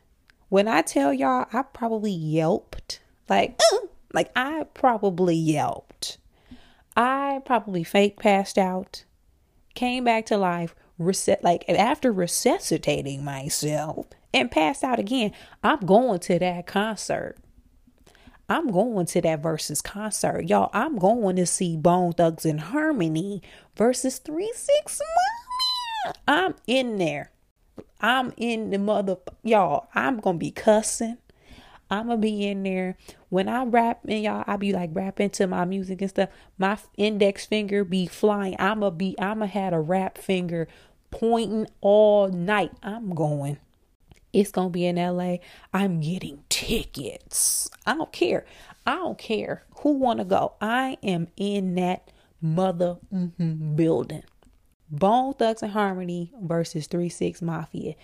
When 0.49 0.69
I 0.69 0.83
tell 0.83 1.13
y'all, 1.13 1.47
I 1.53 1.63
probably 1.63 2.13
yelped. 2.13 3.01
Like, 3.29 3.59
uh, 3.73 3.87
like 4.13 4.31
I 4.37 4.67
probably 4.75 5.37
yelped. 5.37 6.19
I 6.97 7.41
probably 7.45 7.83
fake 7.83 8.21
passed 8.21 8.57
out, 8.57 9.05
came 9.75 10.05
back 10.05 10.27
to 10.27 10.37
life, 10.37 10.77
reset 10.99 11.43
like 11.43 11.65
after 11.69 12.13
resuscitating 12.13 13.25
myself 13.25 14.07
and 14.33 14.51
passed 14.51 14.85
out 14.85 15.01
again. 15.01 15.33
I'm 15.63 15.81
going 15.81 16.21
to 16.21 16.39
that 16.39 16.67
concert. 16.67 17.37
I'm 18.49 18.69
going 18.69 19.07
to 19.07 19.21
that 19.23 19.43
Verzuz 19.43 19.83
concert. 19.83 20.49
Y'all, 20.49 20.71
I'm 20.73 20.99
going 20.99 21.37
to 21.37 21.47
see 21.47 21.77
Bone 21.77 22.13
Thugs 22.13 22.45
and 22.45 22.61
Harmony 22.61 23.43
versus 23.77 24.19
3 24.19 24.53
6 24.55 25.01
I'm 26.29 26.55
in 26.67 26.99
there. 26.99 27.31
I'm 28.01 28.33
in 28.37 28.71
the 28.71 28.79
mother, 28.79 29.17
y'all. 29.43 29.89
I'm 29.95 30.21
gonna 30.21 30.39
be 30.39 30.51
cussing. 30.51 31.17
I'm 31.91 32.09
gonna 32.09 32.19
be 32.19 32.47
in 32.47 32.63
there 32.63 32.97
when 33.31 33.49
I 33.49 33.65
rap 33.65 34.01
and 34.07 34.23
y'all. 34.23 34.45
I 34.47 34.57
be 34.57 34.73
like 34.73 34.91
rapping 34.93 35.31
to 35.31 35.47
my 35.47 35.65
music 35.65 36.03
and 36.03 36.11
stuff. 36.11 36.29
My 36.59 36.79
index 36.97 37.47
finger 37.47 37.85
be 37.85 38.07
flying. 38.07 38.57
I'ma 38.59 38.91
be. 38.91 39.19
I'ma 39.19 39.47
had 39.47 39.73
a 39.73 39.81
rap 39.81 40.19
finger 40.19 40.69
pointing 41.11 41.67
all 41.81 42.29
night. 42.29 42.73
I'm 42.83 43.15
going. 43.15 43.59
It's 44.35 44.51
gonna 44.51 44.71
be 44.71 44.85
in 44.85 44.97
LA. 44.97 45.37
I'm 45.73 46.01
getting 46.01 46.43
tickets. 46.49 47.71
I 47.87 47.95
don't 47.95 48.13
care. 48.13 48.45
I 48.85 48.97
don't 48.97 49.17
care 49.17 49.65
who 49.79 49.93
wanna 49.93 50.25
go. 50.25 50.55
I 50.61 50.99
am 51.03 51.29
in 51.37 51.77
that 51.77 52.11
mother 52.43 52.99
mm-hmm, 53.13 53.77
building. 53.77 54.25
Bone 54.91 55.35
Thugs 55.35 55.63
and 55.63 55.73
Harmony 55.73 56.33
versus 56.43 56.89
3 56.89 57.09
6 57.09 57.43
Mafia. 57.43 57.95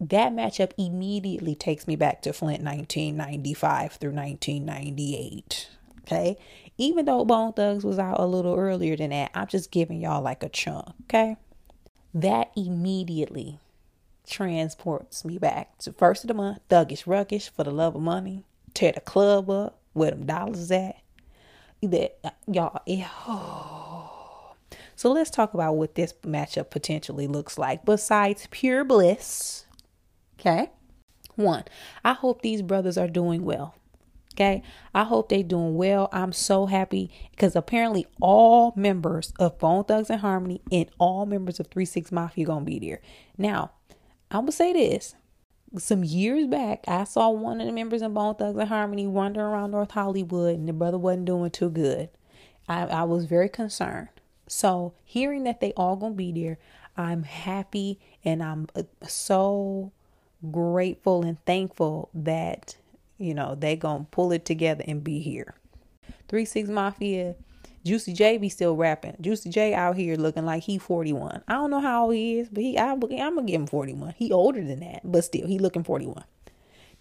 That 0.00 0.32
matchup 0.32 0.72
immediately 0.76 1.54
takes 1.54 1.86
me 1.86 1.96
back 1.96 2.22
to 2.22 2.32
Flint 2.32 2.62
1995 2.62 3.92
through 3.92 4.12
1998. 4.12 5.68
Okay. 6.00 6.36
Even 6.76 7.04
though 7.04 7.24
Bone 7.24 7.52
Thugs 7.52 7.84
was 7.84 7.98
out 7.98 8.20
a 8.20 8.26
little 8.26 8.54
earlier 8.54 8.96
than 8.96 9.10
that, 9.10 9.30
I'm 9.34 9.46
just 9.46 9.70
giving 9.70 10.00
y'all 10.00 10.22
like 10.22 10.42
a 10.42 10.48
chunk. 10.48 10.88
Okay. 11.04 11.36
That 12.12 12.50
immediately 12.56 13.58
transports 14.26 15.24
me 15.24 15.38
back 15.38 15.78
to 15.78 15.92
first 15.92 16.24
of 16.24 16.28
the 16.28 16.34
month, 16.34 16.58
thuggish 16.68 17.04
ruggish 17.04 17.50
for 17.50 17.64
the 17.64 17.70
love 17.70 17.94
of 17.94 18.02
money, 18.02 18.44
tear 18.72 18.92
the 18.92 19.00
club 19.00 19.50
up, 19.50 19.78
where 19.92 20.10
them 20.10 20.26
dollars 20.26 20.70
at. 20.70 20.96
That 21.82 22.18
y'all, 22.46 22.80
oh, 22.88 24.54
so 24.96 25.12
let's 25.12 25.30
talk 25.30 25.52
about 25.54 25.76
what 25.76 25.94
this 25.94 26.14
matchup 26.22 26.70
potentially 26.70 27.26
looks 27.26 27.58
like 27.58 27.84
besides 27.84 28.48
pure 28.50 28.84
bliss. 28.84 29.66
Okay. 30.40 30.70
One, 31.36 31.64
I 32.04 32.12
hope 32.12 32.42
these 32.42 32.62
brothers 32.62 32.96
are 32.96 33.08
doing 33.08 33.44
well. 33.44 33.74
Okay. 34.34 34.62
I 34.94 35.04
hope 35.04 35.28
they 35.28 35.42
doing 35.42 35.76
well. 35.76 36.08
I'm 36.12 36.32
so 36.32 36.66
happy 36.66 37.10
because 37.30 37.54
apparently 37.54 38.06
all 38.20 38.72
members 38.76 39.32
of 39.38 39.58
Bone 39.58 39.84
Thugs 39.84 40.10
and 40.10 40.20
Harmony 40.20 40.60
and 40.72 40.86
all 40.98 41.24
members 41.24 41.60
of 41.60 41.68
3 41.68 41.84
6 41.84 42.10
Mafia 42.10 42.46
gonna 42.46 42.64
be 42.64 42.78
there. 42.78 43.00
Now, 43.38 43.72
I'm 44.30 44.40
gonna 44.40 44.52
say 44.52 44.72
this. 44.72 45.14
Some 45.76 46.04
years 46.04 46.46
back, 46.46 46.84
I 46.86 47.04
saw 47.04 47.30
one 47.30 47.60
of 47.60 47.66
the 47.66 47.72
members 47.72 48.02
of 48.02 48.14
Bone 48.14 48.36
Thugs 48.36 48.58
and 48.58 48.68
Harmony 48.68 49.06
wandering 49.06 49.46
around 49.46 49.72
North 49.72 49.90
Hollywood 49.90 50.56
and 50.56 50.68
the 50.68 50.72
brother 50.72 50.98
wasn't 50.98 51.24
doing 51.24 51.50
too 51.50 51.70
good. 51.70 52.10
I, 52.68 52.82
I 52.82 53.02
was 53.04 53.24
very 53.24 53.48
concerned. 53.48 54.08
So 54.46 54.94
hearing 55.04 55.44
that 55.44 55.60
they 55.60 55.72
all 55.72 55.96
gonna 55.96 56.14
be 56.14 56.32
there, 56.32 56.58
I'm 56.96 57.24
happy 57.24 57.98
and 58.24 58.42
I'm 58.42 58.68
uh, 58.76 58.82
so 59.06 59.92
grateful 60.50 61.22
and 61.24 61.42
thankful 61.44 62.10
that 62.14 62.76
you 63.18 63.34
know 63.34 63.54
they 63.54 63.76
gonna 63.76 64.06
pull 64.10 64.32
it 64.32 64.44
together 64.44 64.84
and 64.86 65.02
be 65.02 65.20
here. 65.20 65.54
Three 66.28 66.44
Six 66.44 66.68
Mafia, 66.68 67.34
Juicy 67.84 68.14
J 68.14 68.38
be 68.38 68.48
still 68.48 68.76
rapping. 68.76 69.16
Juicy 69.20 69.50
J 69.50 69.74
out 69.74 69.96
here 69.96 70.16
looking 70.16 70.46
like 70.46 70.62
he 70.62 70.78
41. 70.78 71.42
I 71.46 71.52
don't 71.52 71.70
know 71.70 71.80
how 71.80 72.04
old 72.04 72.14
he 72.14 72.38
is, 72.38 72.48
but 72.48 72.62
he 72.62 72.78
I, 72.78 72.92
I'm 72.92 73.00
gonna 73.00 73.42
give 73.42 73.60
him 73.60 73.66
41. 73.66 74.14
He 74.16 74.32
older 74.32 74.64
than 74.64 74.80
that, 74.80 75.00
but 75.04 75.24
still 75.24 75.46
he 75.46 75.58
looking 75.58 75.84
41. 75.84 76.24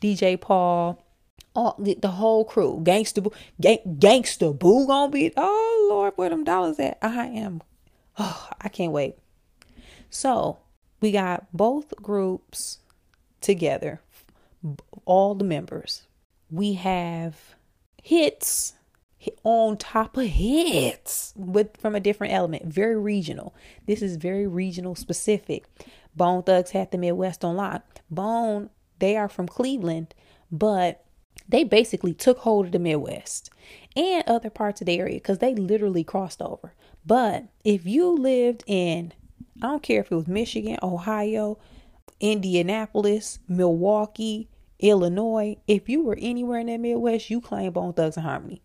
DJ 0.02 0.40
Paul, 0.40 1.02
all 1.56 1.76
the, 1.80 1.98
the 2.02 2.10
whole 2.10 2.44
crew, 2.44 2.82
gangsta, 2.84 3.34
gang, 3.62 3.80
gangsta 3.86 4.58
boo 4.58 4.86
gonna 4.86 5.10
be. 5.12 5.32
Oh 5.38 5.88
Lord, 5.90 6.14
where 6.18 6.30
them 6.30 6.44
dollars 6.44 6.80
at? 6.80 6.98
I 7.02 7.28
am. 7.28 7.62
Oh, 8.20 8.50
I 8.60 8.68
can't 8.68 8.92
wait. 8.92 9.16
So 10.10 10.60
we 11.00 11.12
got 11.12 11.48
both 11.54 11.96
groups 11.96 12.80
together, 13.40 14.02
all 15.06 15.34
the 15.34 15.44
members. 15.46 16.04
We 16.52 16.74
have 16.74 17.56
hits 18.02 18.74
on 19.44 19.78
top 19.78 20.18
of 20.18 20.26
hits 20.26 21.34
with 21.36 21.78
from 21.78 21.96
a 21.96 22.00
different 22.00 22.34
element, 22.34 22.66
very 22.66 22.98
regional. 22.98 23.54
This 23.86 24.02
is 24.02 24.16
very 24.18 24.48
regional 24.48 24.96
specific. 24.96 25.66
Bone 26.16 26.44
Thugs 26.44 26.72
had 26.72 26.92
the 26.92 26.98
Midwest 26.98 27.44
on 27.44 27.56
lock. 27.56 27.84
Bone, 28.10 28.70
they 29.00 29.18
are 29.18 29.30
from 29.30 29.48
Cleveland, 29.48 30.14
but 30.52 31.04
they 31.48 31.64
basically 31.64 32.14
took 32.14 32.40
hold 32.40 32.68
of 32.68 32.72
the 32.72 32.80
Midwest 32.80 33.50
and 33.96 34.24
other 34.28 34.50
parts 34.50 34.82
of 34.82 34.88
the 34.88 35.00
area 35.00 35.16
because 35.16 35.40
they 35.40 35.56
literally 35.56 36.04
crossed 36.04 36.42
over. 36.42 36.74
But 37.06 37.46
if 37.64 37.86
you 37.86 38.10
lived 38.10 38.64
in, 38.68 39.14
I 39.62 39.68
don't 39.68 39.84
care 39.84 40.02
if 40.02 40.12
it 40.12 40.16
was 40.16 40.28
Michigan, 40.28 40.78
Ohio, 40.82 41.58
Indianapolis, 42.20 43.40
Milwaukee, 43.48 44.50
Illinois, 44.80 45.58
if 45.68 45.88
you 45.88 46.04
were 46.04 46.18
anywhere 46.20 46.60
in 46.60 46.68
that 46.68 46.80
Midwest, 46.80 47.30
you 47.30 47.42
claim 47.42 47.72
Bone 47.72 47.94
Thugs-n-Harmony. 47.94 48.62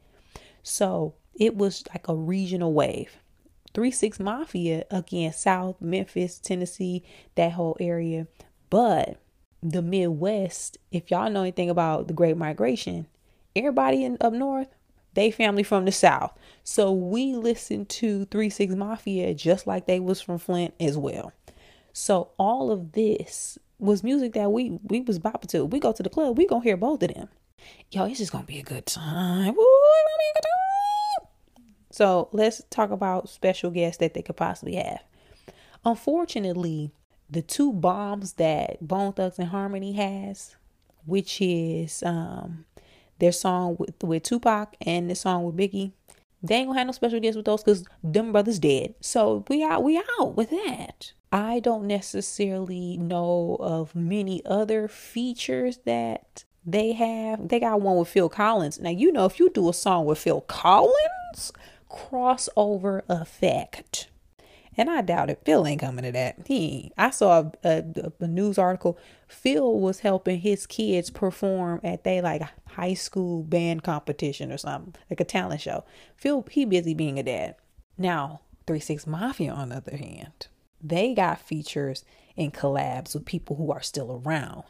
So 0.68 1.14
it 1.34 1.56
was 1.56 1.82
like 1.90 2.08
a 2.08 2.14
regional 2.14 2.72
wave. 2.72 3.16
3 3.74 3.90
6 3.90 4.20
Mafia 4.20 4.84
against 4.90 5.40
South, 5.40 5.80
Memphis, 5.80 6.38
Tennessee, 6.38 7.04
that 7.36 7.52
whole 7.52 7.76
area. 7.80 8.26
But 8.70 9.18
the 9.62 9.82
Midwest, 9.82 10.78
if 10.90 11.10
y'all 11.10 11.30
know 11.30 11.42
anything 11.42 11.70
about 11.70 12.06
the 12.06 12.14
Great 12.14 12.36
Migration, 12.36 13.06
everybody 13.56 14.04
in 14.04 14.18
up 14.20 14.32
north, 14.32 14.68
they 15.14 15.30
family 15.30 15.62
from 15.62 15.84
the 15.84 15.92
South. 15.92 16.36
So 16.64 16.92
we 16.92 17.34
listened 17.34 17.88
to 17.90 18.26
Three 18.26 18.50
Six 18.50 18.74
Mafia 18.74 19.34
just 19.34 19.66
like 19.66 19.86
they 19.86 20.00
was 20.00 20.20
from 20.20 20.38
Flint 20.38 20.74
as 20.78 20.98
well. 20.98 21.32
So 21.92 22.30
all 22.38 22.70
of 22.70 22.92
this 22.92 23.58
was 23.78 24.04
music 24.04 24.34
that 24.34 24.52
we 24.52 24.78
we 24.82 25.00
was 25.00 25.18
bopping 25.18 25.48
to. 25.48 25.64
We 25.64 25.80
go 25.80 25.92
to 25.92 26.02
the 26.02 26.10
club, 26.10 26.36
we 26.36 26.46
gonna 26.46 26.62
hear 26.62 26.76
both 26.76 27.02
of 27.02 27.14
them. 27.14 27.28
Yo, 27.90 28.04
it's 28.04 28.18
just 28.18 28.32
gonna 28.32 28.44
be 28.44 28.58
a 28.58 28.62
good 28.62 28.86
time. 28.86 29.54
Woo, 29.54 29.62
a 29.62 30.34
good 30.34 30.42
time. 30.42 31.28
So 31.90 32.28
let's 32.32 32.62
talk 32.70 32.90
about 32.90 33.28
special 33.28 33.70
guests 33.70 33.98
that 33.98 34.14
they 34.14 34.22
could 34.22 34.36
possibly 34.36 34.74
have. 34.76 35.02
Unfortunately, 35.84 36.92
the 37.30 37.42
two 37.42 37.72
bombs 37.72 38.34
that 38.34 38.86
Bone 38.86 39.12
Thugs 39.12 39.38
and 39.38 39.48
Harmony 39.48 39.92
has, 39.92 40.56
which 41.06 41.40
is 41.40 42.02
um 42.02 42.64
their 43.18 43.32
song 43.32 43.76
with, 43.78 44.02
with 44.02 44.22
Tupac 44.22 44.76
and 44.82 45.10
the 45.10 45.14
song 45.14 45.44
with 45.44 45.56
Biggie. 45.56 45.92
They 46.42 46.56
ain't 46.56 46.68
gonna 46.68 46.78
have 46.78 46.86
no 46.86 46.92
special 46.92 47.20
guests 47.20 47.36
with 47.36 47.46
those 47.46 47.64
because 47.64 47.84
them 48.02 48.32
brothers 48.32 48.58
dead. 48.58 48.94
So 49.00 49.44
we 49.48 49.64
out, 49.64 49.82
we 49.82 50.00
out 50.20 50.36
with 50.36 50.50
that. 50.50 51.12
I 51.32 51.60
don't 51.60 51.86
necessarily 51.86 52.96
know 52.96 53.56
of 53.60 53.94
many 53.94 54.44
other 54.46 54.88
features 54.88 55.80
that 55.84 56.44
they 56.72 56.92
have. 56.92 57.48
They 57.48 57.60
got 57.60 57.80
one 57.80 57.96
with 57.96 58.08
Phil 58.08 58.28
Collins. 58.28 58.78
Now 58.78 58.90
you 58.90 59.10
know 59.10 59.24
if 59.24 59.38
you 59.38 59.50
do 59.50 59.68
a 59.68 59.74
song 59.74 60.04
with 60.04 60.18
Phil 60.18 60.42
Collins, 60.42 61.52
crossover 61.90 63.02
effect. 63.08 64.08
And 64.76 64.88
I 64.88 65.02
doubt 65.02 65.30
it. 65.30 65.42
Phil 65.44 65.66
ain't 65.66 65.80
coming 65.80 66.04
to 66.04 66.12
that. 66.12 66.36
He, 66.46 66.92
I 66.96 67.10
saw 67.10 67.50
a, 67.64 67.68
a, 67.68 68.12
a, 68.20 68.28
news 68.28 68.58
article. 68.58 68.96
Phil 69.26 69.80
was 69.80 70.00
helping 70.00 70.38
his 70.38 70.68
kids 70.68 71.10
perform 71.10 71.80
at 71.82 72.04
they 72.04 72.20
like 72.20 72.42
high 72.68 72.94
school 72.94 73.42
band 73.42 73.82
competition 73.82 74.52
or 74.52 74.56
something, 74.56 74.94
like 75.10 75.18
a 75.18 75.24
talent 75.24 75.62
show. 75.62 75.82
Phil, 76.16 76.46
he 76.48 76.64
busy 76.64 76.94
being 76.94 77.18
a 77.18 77.24
dad. 77.24 77.56
Now, 77.96 78.40
Three 78.68 78.78
Six 78.78 79.04
Mafia, 79.04 79.52
on 79.52 79.70
the 79.70 79.76
other 79.76 79.96
hand, 79.96 80.46
they 80.80 81.12
got 81.12 81.40
features 81.40 82.04
and 82.36 82.54
collabs 82.54 83.14
with 83.14 83.24
people 83.24 83.56
who 83.56 83.72
are 83.72 83.82
still 83.82 84.22
around. 84.24 84.62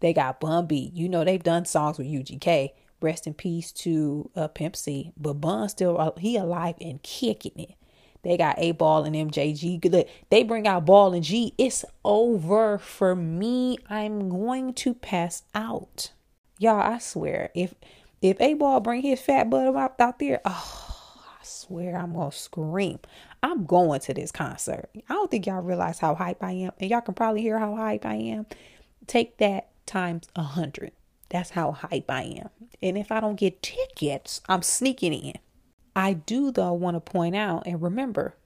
They 0.00 0.12
got 0.12 0.40
Bun 0.40 0.66
B. 0.66 0.90
You 0.94 1.08
know 1.08 1.24
they've 1.24 1.42
done 1.42 1.64
songs 1.64 1.98
with 1.98 2.06
UGK. 2.06 2.70
Rest 3.02 3.26
in 3.26 3.34
peace 3.34 3.72
to 3.72 4.30
uh, 4.36 4.48
Pimp 4.48 4.76
C. 4.76 5.12
But 5.16 5.34
Bun 5.34 5.68
still 5.68 5.98
uh, 5.98 6.12
he 6.18 6.36
alive 6.36 6.74
and 6.80 7.02
kicking 7.02 7.58
it. 7.58 7.74
They 8.22 8.36
got 8.36 8.58
8Ball 8.58 9.06
and 9.06 9.32
MJG. 9.32 9.90
Look, 9.90 10.08
They 10.28 10.42
bring 10.42 10.66
out 10.68 10.84
Ball 10.84 11.14
and 11.14 11.24
G. 11.24 11.54
It's 11.56 11.84
over 12.04 12.76
for 12.78 13.16
me. 13.16 13.78
I'm 13.88 14.28
going 14.28 14.74
to 14.74 14.94
pass 14.94 15.42
out. 15.54 16.12
Y'all, 16.58 16.80
I 16.80 16.98
swear, 16.98 17.50
if 17.54 17.74
if 18.20 18.36
8Ball 18.36 18.82
bring 18.82 19.00
his 19.00 19.20
fat 19.20 19.48
butt 19.48 19.74
out, 19.74 19.98
out 19.98 20.18
there, 20.18 20.42
oh, 20.44 21.24
I 21.40 21.42
swear 21.42 21.96
I'm 21.96 22.12
gonna 22.12 22.32
scream. 22.32 22.98
I'm 23.42 23.64
going 23.64 24.00
to 24.00 24.12
this 24.12 24.30
concert. 24.30 24.90
I 25.08 25.14
don't 25.14 25.30
think 25.30 25.46
y'all 25.46 25.62
realize 25.62 25.98
how 25.98 26.14
hype 26.14 26.42
I 26.42 26.52
am, 26.52 26.72
and 26.78 26.90
y'all 26.90 27.00
can 27.00 27.14
probably 27.14 27.40
hear 27.40 27.58
how 27.58 27.74
hype 27.74 28.04
I 28.04 28.16
am. 28.16 28.44
Take 29.06 29.38
that 29.38 29.69
times 29.90 30.28
a 30.34 30.42
hundred. 30.42 30.92
That's 31.28 31.50
how 31.50 31.72
hype 31.72 32.10
I 32.10 32.22
am. 32.22 32.50
And 32.82 32.96
if 32.96 33.12
I 33.12 33.20
don't 33.20 33.36
get 33.36 33.62
tickets, 33.62 34.40
I'm 34.48 34.62
sneaking 34.62 35.12
in. 35.12 35.34
I 35.94 36.14
do, 36.14 36.50
though, 36.50 36.72
want 36.72 36.96
to 36.96 37.00
point 37.00 37.36
out 37.36 37.64
and 37.66 37.82
remember, 37.82 38.36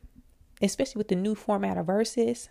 especially 0.61 0.99
with 0.99 1.09
the 1.09 1.17
new 1.17 1.35
format 1.35 1.77
of 1.77 1.87
Verzuz, 1.87 2.49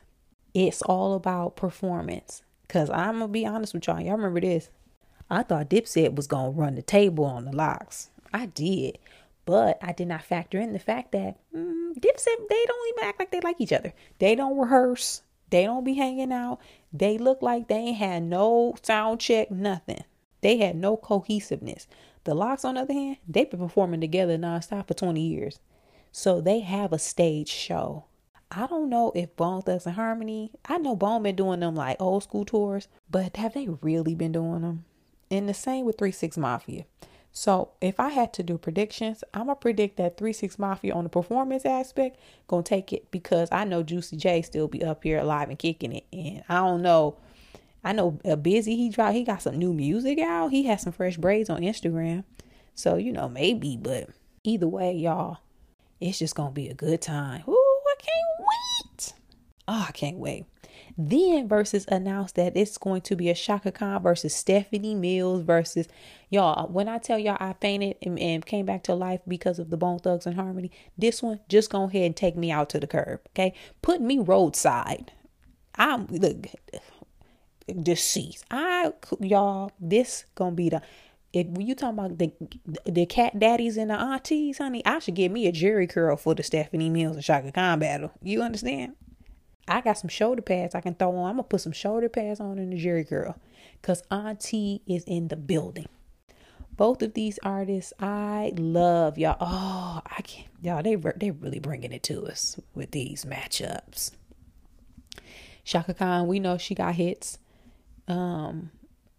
it's 0.53 0.82
all 0.84 1.13
about 1.13 1.56
performance. 1.56 2.41
Because 2.67 2.89
I'm 2.89 3.19
to 3.19 3.27
be 3.27 3.45
honest 3.45 3.73
with 3.73 3.88
y'all. 3.88 3.99
Y'all 3.99 4.15
remember 4.15 4.39
this. 4.39 4.69
I 5.29 5.43
thought 5.43 5.69
Dipset 5.69 6.15
was 6.15 6.27
to 6.27 6.36
run 6.56 6.75
the 6.75 6.82
table 6.82 7.25
on 7.25 7.45
the 7.45 7.56
LOX. 7.56 8.10
I 8.34 8.47
did. 8.47 8.97
But 9.45 9.77
I 9.82 9.91
did 9.91 10.08
not 10.08 10.23
factor 10.23 10.60
in 10.60 10.73
the 10.73 10.79
fact 10.79 11.12
that 11.12 11.38
mm, 11.53 11.93
Dipset, 11.95 12.47
they 12.49 12.65
don't 12.65 12.89
even 12.95 13.03
act 13.03 13.19
like 13.19 13.32
they 13.32 13.41
like 13.41 13.60
each 13.60 13.73
other. 13.73 13.93
They 14.19 14.36
don't 14.36 14.58
rehearse. 14.58 15.21
They 15.54 15.66
don't 15.66 15.84
be 15.84 15.94
hanging 15.94 16.32
out. 16.32 16.58
They 16.92 17.20
look 17.20 17.44
like 17.44 17.68
they 17.68 17.76
ain't 17.76 17.98
had 17.98 18.24
no 18.24 18.74
sound 18.82 19.20
check, 19.20 19.52
nothing. 19.52 20.04
They 20.42 20.58
had 20.58 20.76
no 20.76 20.98
cohesiveness. 20.98 21.86
The 22.24 22.34
LOX, 22.34 22.66
on 22.66 22.74
the 22.74 22.82
other 22.82 22.94
hand, 22.96 23.18
they've 23.28 23.48
been 23.48 23.60
performing 23.60 24.02
together 24.02 24.36
nonstop 24.36 24.88
for 24.88 24.96
20 24.96 25.22
years. 25.22 25.60
So 26.12 26.42
they 26.42 26.62
have 26.62 26.92
a 26.92 26.98
stage 26.98 27.50
show. 27.50 28.06
I 28.50 28.66
don't 28.66 28.89
know 28.89 29.12
if 29.13 29.36
Bone 29.36 29.62
Thugs 29.62 29.86
and 29.86 29.94
Harmony, 29.94 30.50
I 30.66 30.80
know 30.80 30.96
Bone 30.96 31.22
been 31.22 31.36
doing 31.36 31.60
them 31.60 31.76
like 31.76 32.02
old 32.02 32.24
school 32.24 32.46
tours, 32.46 32.88
but 33.12 33.38
have 33.38 33.54
they 33.54 33.68
really 33.84 34.16
been 34.16 34.32
doing 34.32 34.62
them? 34.62 34.86
And 35.30 35.48
the 35.48 35.54
same 35.54 35.86
with 35.86 36.00
3 36.00 36.12
6 36.12 36.36
Mafia. 36.36 36.86
So 37.36 37.72
if 37.82 38.00
I 38.00 38.10
had 38.10 38.32
to 38.34 38.43
do 38.43 38.60
predictions, 38.60 39.24
I'm 39.34 39.48
gonna 39.48 39.56
predict 39.56 39.98
that 39.98 40.17
3 40.17 40.32
6 40.32 40.60
Mafia 40.60 40.93
on 40.93 41.04
the 41.04 41.10
performance 41.10 41.65
aspect 41.65 42.19
gonna 42.48 42.62
take 42.62 42.93
it 42.93 43.10
because 43.10 43.50
I 43.52 43.63
know 43.63 43.82
Juicy 43.82 44.17
J 44.17 44.43
still 44.43 44.67
be 44.67 44.84
up 44.84 45.04
here 45.04 45.17
alive 45.17 45.50
and 45.50 45.58
kicking 45.58 45.93
it. 45.93 46.06
And 46.13 46.43
I 46.48 46.58
don't 46.58 46.84
know 46.84 47.17
I 47.84 47.91
know 47.91 48.19
a 48.24 48.38
busy 48.38 48.76
he 48.76 48.89
dropped 48.89 49.15
he 49.15 49.24
got 49.24 49.41
some 49.41 49.58
new 49.58 49.74
music 49.74 50.19
out. 50.19 50.52
He 50.52 50.63
has 50.67 50.84
some 50.84 50.93
fresh 50.93 51.17
braids 51.17 51.50
on 51.50 51.62
Instagram. 51.62 52.24
So, 52.76 52.96
you 52.96 53.12
know, 53.12 53.28
maybe, 53.28 53.78
but 53.78 54.10
either 54.43 54.67
way, 54.67 54.93
y'all, 54.93 55.39
it's 56.00 56.19
just 56.19 56.36
gonna 56.36 56.52
be 56.52 56.69
a 56.69 56.74
good 56.76 57.02
time. 57.02 57.43
Ooh, 57.48 57.82
I 57.88 57.96
can't 57.98 58.39
wait. 58.39 59.13
Oh, 59.67 59.86
I 59.88 59.91
can't 59.91 60.17
wait. 60.17 60.46
Then 60.97 61.49
Verzuz 61.49 61.88
announced 61.88 62.36
that 62.36 62.56
it's 62.56 62.77
going 62.77 63.01
to 63.01 63.15
be 63.15 63.29
a 63.29 63.34
Chaka 63.34 63.71
Khan 63.71 64.01
versus 64.03 64.36
Stephanie 64.36 64.95
Mills 64.95 65.41
versus 65.41 65.88
y'all. 66.29 66.67
When 66.67 66.88
I 66.88 66.99
tell 66.99 67.17
y'all 67.17 67.38
I 67.39 67.53
fainted 67.53 67.97
and, 68.01 68.19
and, 68.19 68.45
came 68.45 68.65
back 68.65 68.84
to 68.84 68.93
life 68.93 69.21
because 69.27 69.60
of 69.60 69.69
the 69.69 69.77
Bone 69.77 69.99
Thugs 69.99 70.25
and 70.25 70.36
Harmony, 70.36 70.71
this 70.97 71.23
one 71.23 71.39
just 71.49 71.71
go 71.71 71.84
ahead 71.84 72.03
and 72.03 72.15
take 72.15 72.36
me 72.36 72.51
out 72.51 72.69
to 72.69 72.79
the 72.79 72.88
curb. 72.88 73.21
Okay, 73.29 73.53
put 73.82 74.01
me 74.01 74.19
roadside. 74.19 75.12
I'm 75.75 76.06
look 76.08 76.47
deceased. 77.82 78.45
I 78.51 78.93
y'all, 79.19 79.71
this 79.79 80.25
gonna 80.36 80.56
be 80.56 80.69
the 80.69 80.82
if 81.34 81.47
you 81.58 81.73
talking 81.73 81.97
about 81.97 82.19
the 82.19 82.32
the 82.86 83.08
cat 83.08 83.39
daddies 83.39 83.77
and 83.77 83.89
the 83.89 83.95
aunties, 83.95 84.60
honey, 84.60 84.86
I 84.86 84.99
should 84.99 85.15
get 85.15 85.32
me 85.32 85.47
a 85.47 85.51
Jheri 85.51 85.89
curl 85.89 86.15
for 86.15 86.36
the 86.36 86.43
Stephanie 86.43 86.91
Mills 86.91 87.15
and 87.15 87.25
Chaka 87.25 87.51
Khan 87.51 87.79
battle. 87.79 88.12
You 88.21 88.43
understand? 88.43 88.93
I 89.67 89.82
got 89.82 89.97
some 89.97 90.10
shoulder 90.10 90.41
pads 90.41 90.76
I 90.76 90.82
can 90.82 90.95
throw 90.95 91.15
on. 91.15 91.30
I'm 91.30 91.36
gonna 91.36 91.43
put 91.43 91.62
some 91.62 91.71
shoulder 91.71 92.10
pads 92.10 92.39
on 92.39 92.58
in 92.60 92.69
the 92.69 92.78
Jheri 92.78 93.08
curl, 93.08 93.38
cause 93.82 94.04
Auntie 94.12 94.82
is 94.88 95.04
in 95.06 95.30
the 95.30 95.36
building. 95.36 95.88
Both 96.76 97.02
of 97.04 97.13
these 97.13 97.39
artists, 97.43 97.93
I 97.99 98.52
love 98.58 99.17
y'all. 99.17 99.38
Oh, 99.39 100.02
I 100.06 100.21
can't, 100.23 100.49
y'all. 100.62 100.82
They 100.82 100.95
they 100.95 101.32
really 101.32 101.60
bringing 101.60 101.91
it 101.91 102.04
to 102.04 102.26
us 102.26 102.60
with 102.73 102.91
these 102.91 103.26
matchups. 103.26 104.12
Chaka 105.63 105.93
Khan, 105.93 106.28
we 106.28 106.39
know 106.39 106.58
she 106.58 106.76
got 106.76 106.95
hits. 106.95 107.38
Um, 108.08 108.71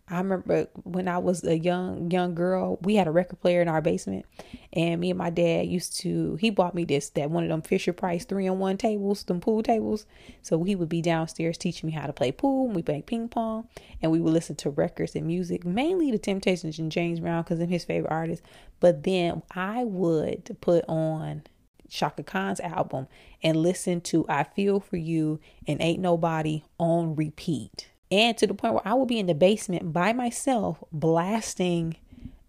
I 0.07 0.19
remember 0.19 0.69
when 0.83 1.09
I 1.09 1.17
was 1.17 1.45
a 1.45 1.59
young 1.59 2.11
young 2.11 2.35
girl, 2.35 2.79
we 2.83 2.97
had 2.97 3.07
a 3.07 3.11
record 3.11 3.41
player 3.41 3.63
in 3.63 3.69
our 3.69 3.81
basement, 3.81 4.27
and 4.71 5.01
me 5.01 5.09
and 5.11 5.19
my 5.19 5.31
dad 5.31 5.67
used 5.67 5.97
to. 6.01 6.37
He 6.37 6.51
bought 6.51 6.75
me 6.75 6.85
this 6.85 7.09
that 7.11 7.31
one 7.31 7.43
of 7.43 7.49
them 7.49 7.63
Fisher 7.63 7.95
Price 7.95 8.27
three 8.27 8.45
in 8.45 8.59
one 8.59 8.77
tables, 8.77 9.25
them 9.25 9.41
pool 9.41 9.63
tables. 9.63 10.05
So 10.43 10.63
he 10.63 10.75
would 10.75 10.91
be 10.91 11.01
downstairs 11.01 11.57
teaching 11.57 11.87
me 11.87 11.95
how 11.95 12.07
to 12.07 12.13
play 12.13 12.33
pool. 12.33 12.67
And 12.67 12.77
we 12.77 12.83
played 12.83 13.07
ping 13.07 13.29
pong, 13.29 13.67
and 14.03 14.13
we 14.13 14.21
would 14.21 14.35
listen 14.35 14.57
to 14.57 14.71
records 14.71 15.17
and 15.17 15.27
music, 15.27 15.65
mainly 15.65 16.11
the 16.11 16.19
Temptations 16.19 16.79
and 16.79 16.93
James 16.93 17.21
Brown 17.21 17.43
because 17.43 17.59
I'm 17.59 17.69
his 17.69 17.85
favorite 17.87 18.13
artist. 18.13 18.43
But 18.81 19.05
then 19.05 19.43
I 19.53 19.85
would 19.85 20.59
put 20.61 20.85
on 20.87 21.45
Chaka 21.89 22.25
Khan's 22.25 22.61
album 22.61 23.07
and 23.43 23.57
listen 23.57 24.03
to 24.03 24.27
I 24.29 24.45
Feel 24.45 24.81
for 24.81 24.99
You 24.99 25.41
and 25.67 25.81
Ain't 25.81 26.01
Nobody 26.01 26.63
on 26.79 27.15
repeat 27.15 27.89
and 28.11 28.37
to 28.39 28.47
the 28.47 28.55
point 28.55 28.75
where 28.75 28.87
I 28.89 28.95
would 28.95 29.09
be 29.09 29.19
in 29.19 29.27
the 29.27 29.35
basement 29.35 29.93
by 29.93 30.13
myself 30.13 30.83
blasting 30.93 31.97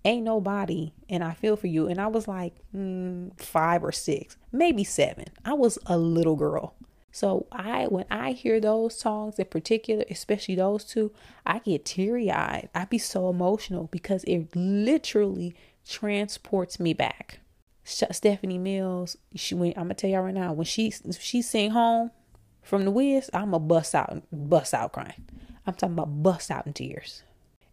Ain't 0.05 0.23
Nobody 0.23 0.93
and 1.09 1.23
I 1.23 1.33
Feel 1.33 1.55
For 1.55 1.67
You. 1.67 1.87
And 1.87 1.99
I 1.99 2.07
was 2.07 2.27
like 2.27 2.53
mm, 2.75 3.37
five 3.41 3.83
or 3.83 3.91
six, 3.91 4.37
maybe 4.51 4.83
seven. 4.83 5.25
I 5.43 5.53
was 5.53 5.79
a 5.87 5.97
little 5.97 6.35
girl. 6.35 6.75
So 7.11 7.47
I 7.51 7.85
when 7.85 8.05
I 8.11 8.33
hear 8.33 8.59
those 8.59 8.99
songs 8.99 9.39
in 9.39 9.45
particular, 9.45 10.03
especially 10.09 10.55
those 10.55 10.83
two, 10.83 11.11
I 11.45 11.59
get 11.59 11.85
teary-eyed. 11.85 12.69
I 12.75 12.85
be 12.85 12.97
so 12.97 13.29
emotional 13.29 13.87
because 13.91 14.23
it 14.25 14.55
literally 14.55 15.55
transports 15.87 16.79
me 16.79 16.93
back. 16.93 17.39
Stephanie 17.83 18.57
Mills, 18.57 19.15
she 19.33 19.55
when 19.55 19.71
I'm 19.77 19.83
gonna 19.83 19.93
tell 19.93 20.09
y'all 20.09 20.23
right 20.23 20.33
now, 20.33 20.53
when 20.53 20.65
she 20.65 20.91
she 21.19 21.41
sing 21.41 21.71
home 21.71 22.11
from 22.61 22.83
the 22.83 22.91
Wiz, 22.91 23.29
I'm 23.33 23.53
a 23.53 23.59
bust 23.59 23.95
out 23.95 24.23
bust 24.31 24.73
out 24.73 24.91
crying. 24.91 25.23
I'm 25.65 25.73
talking 25.73 25.93
about 25.93 26.21
bust 26.23 26.51
out 26.51 26.67
in 26.67 26.73
tears. 26.73 27.23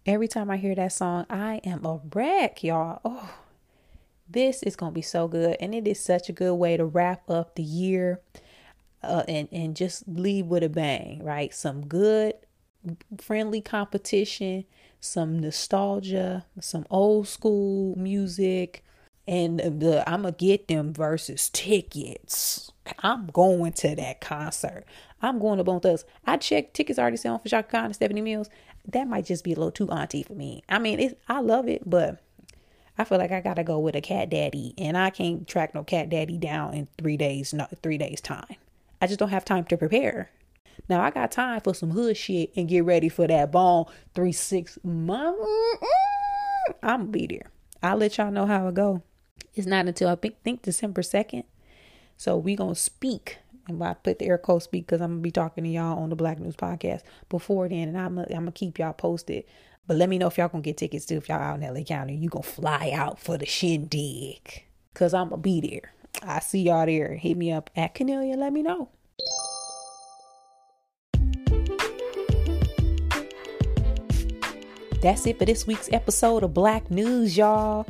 Every 0.06 0.28
time 0.28 0.50
I 0.50 0.56
hear 0.56 0.74
that 0.74 0.92
song, 0.92 1.26
I 1.30 1.60
am 1.64 1.84
a 1.84 2.00
wreck, 2.12 2.64
y'all. 2.64 3.00
Oh, 3.04 3.34
this 4.28 4.62
is 4.62 4.76
gonna 4.76 4.92
be 4.92 5.02
so 5.02 5.28
good, 5.28 5.56
and 5.60 5.74
it 5.74 5.86
is 5.86 6.00
such 6.00 6.28
a 6.28 6.32
good 6.32 6.54
way 6.54 6.76
to 6.76 6.84
wrap 6.84 7.28
up 7.30 7.54
the 7.54 7.62
year, 7.62 8.20
uh, 9.02 9.24
and 9.28 9.48
and 9.52 9.76
just 9.76 10.08
leave 10.08 10.46
with 10.46 10.62
a 10.62 10.68
bang, 10.68 11.22
right? 11.22 11.54
Some 11.54 11.86
good, 11.86 12.34
friendly 13.20 13.60
competition, 13.60 14.64
some 15.00 15.38
nostalgia, 15.38 16.46
some 16.60 16.86
old 16.90 17.28
school 17.28 17.96
music, 17.96 18.82
and 19.28 19.60
the 19.60 20.02
I'm 20.08 20.22
gonna 20.22 20.32
get 20.32 20.68
them 20.68 20.92
Verzuz 20.92 21.50
tickets. 21.52 22.72
I'm 23.00 23.26
going 23.28 23.72
to 23.74 23.94
that 23.94 24.20
concert. 24.20 24.84
I'm 25.22 25.38
going 25.38 25.58
to 25.58 25.64
Bone 25.64 25.80
Thugs. 25.80 26.04
I 26.26 26.36
checked 26.36 26.74
tickets 26.74 26.98
already 26.98 27.16
selling 27.16 27.40
for 27.40 27.48
Chaka 27.48 27.70
Khan 27.70 27.84
and 27.86 27.94
Stephanie 27.94 28.20
Mills. 28.20 28.50
That 28.86 29.06
might 29.06 29.24
just 29.24 29.44
be 29.44 29.52
a 29.52 29.56
little 29.56 29.70
too 29.70 29.88
auntie 29.90 30.24
for 30.24 30.34
me. 30.34 30.62
I 30.68 30.78
mean, 30.78 30.98
it's 30.98 31.14
I 31.28 31.40
love 31.40 31.68
it, 31.68 31.88
but 31.88 32.20
I 32.98 33.04
feel 33.04 33.18
like 33.18 33.32
I 33.32 33.40
gotta 33.40 33.64
go 33.64 33.78
with 33.78 33.94
a 33.94 34.00
cat 34.00 34.30
daddy, 34.30 34.74
and 34.76 34.98
I 34.98 35.10
can't 35.10 35.46
track 35.46 35.74
no 35.74 35.84
cat 35.84 36.10
daddy 36.10 36.36
down 36.36 36.74
in 36.74 36.88
three 36.98 37.16
days, 37.16 37.54
not 37.54 37.72
three 37.82 37.98
days 37.98 38.20
time. 38.20 38.56
I 39.00 39.06
just 39.06 39.18
don't 39.18 39.30
have 39.30 39.44
time 39.44 39.64
to 39.66 39.76
prepare. 39.76 40.30
Now 40.88 41.00
I 41.00 41.10
got 41.10 41.30
time 41.30 41.60
for 41.60 41.74
some 41.74 41.90
hood 41.90 42.16
shit 42.16 42.52
and 42.56 42.68
get 42.68 42.84
ready 42.84 43.08
for 43.08 43.26
that 43.26 43.52
bone 43.52 43.86
three 44.14 44.32
six 44.32 44.78
month. 44.82 45.38
I'm 46.82 47.10
be 47.10 47.26
there. 47.26 47.50
I'll 47.82 47.96
let 47.96 48.18
y'all 48.18 48.30
know 48.30 48.46
how 48.46 48.68
it 48.68 48.74
go. 48.74 49.02
It's 49.54 49.66
not 49.66 49.86
until 49.86 50.08
I 50.08 50.14
think, 50.14 50.42
think 50.42 50.62
December 50.62 51.02
second. 51.02 51.44
So 52.16 52.36
we 52.36 52.56
gonna 52.56 52.74
speak 52.74 53.38
and 53.68 53.82
I 53.82 53.94
put 53.94 54.18
the 54.18 54.26
air 54.26 54.38
quotes 54.38 54.64
speak 54.64 54.86
because 54.86 55.00
I'm 55.00 55.12
gonna 55.12 55.20
be 55.20 55.30
talking 55.30 55.64
to 55.64 55.70
y'all 55.70 55.98
on 55.98 56.10
the 56.10 56.16
Black 56.16 56.38
News 56.38 56.56
podcast 56.56 57.02
before 57.28 57.68
then, 57.68 57.88
and 57.88 57.98
I'm 57.98 58.16
gonna, 58.16 58.52
keep 58.52 58.78
y'all 58.78 58.92
posted. 58.92 59.44
But 59.86 59.96
let 59.96 60.08
me 60.08 60.18
know 60.18 60.28
if 60.28 60.38
y'all 60.38 60.48
gonna 60.48 60.62
get 60.62 60.76
tickets 60.76 61.06
too. 61.06 61.16
If 61.16 61.28
y'all 61.28 61.40
out 61.40 61.60
in 61.60 61.74
LA 61.74 61.82
County, 61.82 62.16
you 62.16 62.28
gonna 62.28 62.42
fly 62.42 62.92
out 62.94 63.18
for 63.18 63.36
the 63.38 63.46
shindig, 63.46 64.64
cause 64.94 65.14
I'm 65.14 65.30
gonna 65.30 65.42
be 65.42 65.60
there. 65.60 65.92
I 66.22 66.40
see 66.40 66.62
y'all 66.62 66.86
there. 66.86 67.16
Hit 67.16 67.36
me 67.36 67.52
up 67.52 67.70
at 67.74 67.94
Kennelia. 67.94 68.36
Let 68.36 68.52
me 68.52 68.62
know. 68.62 68.90
That's 75.00 75.26
it 75.26 75.36
for 75.36 75.44
this 75.44 75.66
week's 75.66 75.92
episode 75.92 76.44
of 76.44 76.54
Black 76.54 76.88
News, 76.88 77.36
y'all. 77.36 77.86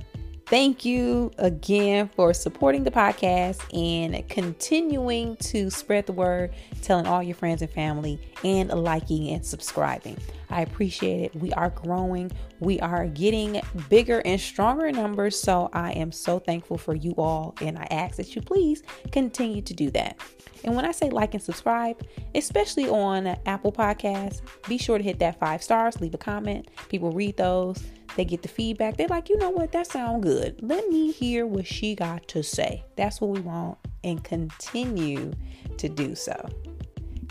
Thank 0.52 0.84
you 0.84 1.30
again 1.38 2.10
for 2.14 2.34
supporting 2.34 2.84
the 2.84 2.90
podcast 2.90 3.58
and 3.72 4.28
continuing 4.28 5.36
to 5.36 5.70
spread 5.70 6.04
the 6.04 6.12
word, 6.12 6.52
telling 6.82 7.06
all 7.06 7.22
your 7.22 7.34
friends 7.34 7.62
and 7.62 7.70
family, 7.70 8.20
and 8.44 8.68
liking 8.68 9.30
and 9.30 9.42
subscribing. 9.42 10.18
I 10.50 10.60
appreciate 10.60 11.22
it. 11.22 11.34
We 11.36 11.54
are 11.54 11.70
growing, 11.70 12.30
we 12.60 12.78
are 12.80 13.06
getting 13.06 13.62
bigger 13.88 14.20
and 14.26 14.38
stronger 14.38 14.92
numbers. 14.92 15.40
So 15.40 15.70
I 15.72 15.92
am 15.92 16.12
so 16.12 16.38
thankful 16.38 16.76
for 16.76 16.94
you 16.94 17.14
all, 17.16 17.54
and 17.62 17.78
I 17.78 17.88
ask 17.90 18.16
that 18.16 18.36
you 18.36 18.42
please 18.42 18.82
continue 19.10 19.62
to 19.62 19.72
do 19.72 19.90
that. 19.92 20.18
And 20.64 20.76
when 20.76 20.84
I 20.84 20.92
say 20.92 21.08
like 21.08 21.32
and 21.32 21.42
subscribe, 21.42 22.06
especially 22.34 22.90
on 22.90 23.26
Apple 23.46 23.72
Podcasts, 23.72 24.42
be 24.68 24.76
sure 24.76 24.98
to 24.98 25.02
hit 25.02 25.18
that 25.20 25.40
five 25.40 25.62
stars, 25.62 25.98
leave 26.02 26.12
a 26.12 26.18
comment. 26.18 26.68
People 26.90 27.10
read 27.10 27.38
those 27.38 27.82
they 28.16 28.24
get 28.24 28.42
the 28.42 28.48
feedback. 28.48 28.96
They're 28.96 29.08
like, 29.08 29.28
you 29.28 29.38
know 29.38 29.50
what? 29.50 29.72
That 29.72 29.86
sounds 29.86 30.22
good. 30.24 30.60
Let 30.62 30.88
me 30.88 31.12
hear 31.12 31.46
what 31.46 31.66
she 31.66 31.94
got 31.94 32.28
to 32.28 32.42
say. 32.42 32.84
That's 32.96 33.20
what 33.20 33.30
we 33.30 33.40
want 33.40 33.78
and 34.04 34.22
continue 34.22 35.32
to 35.78 35.88
do 35.88 36.14
so. 36.14 36.48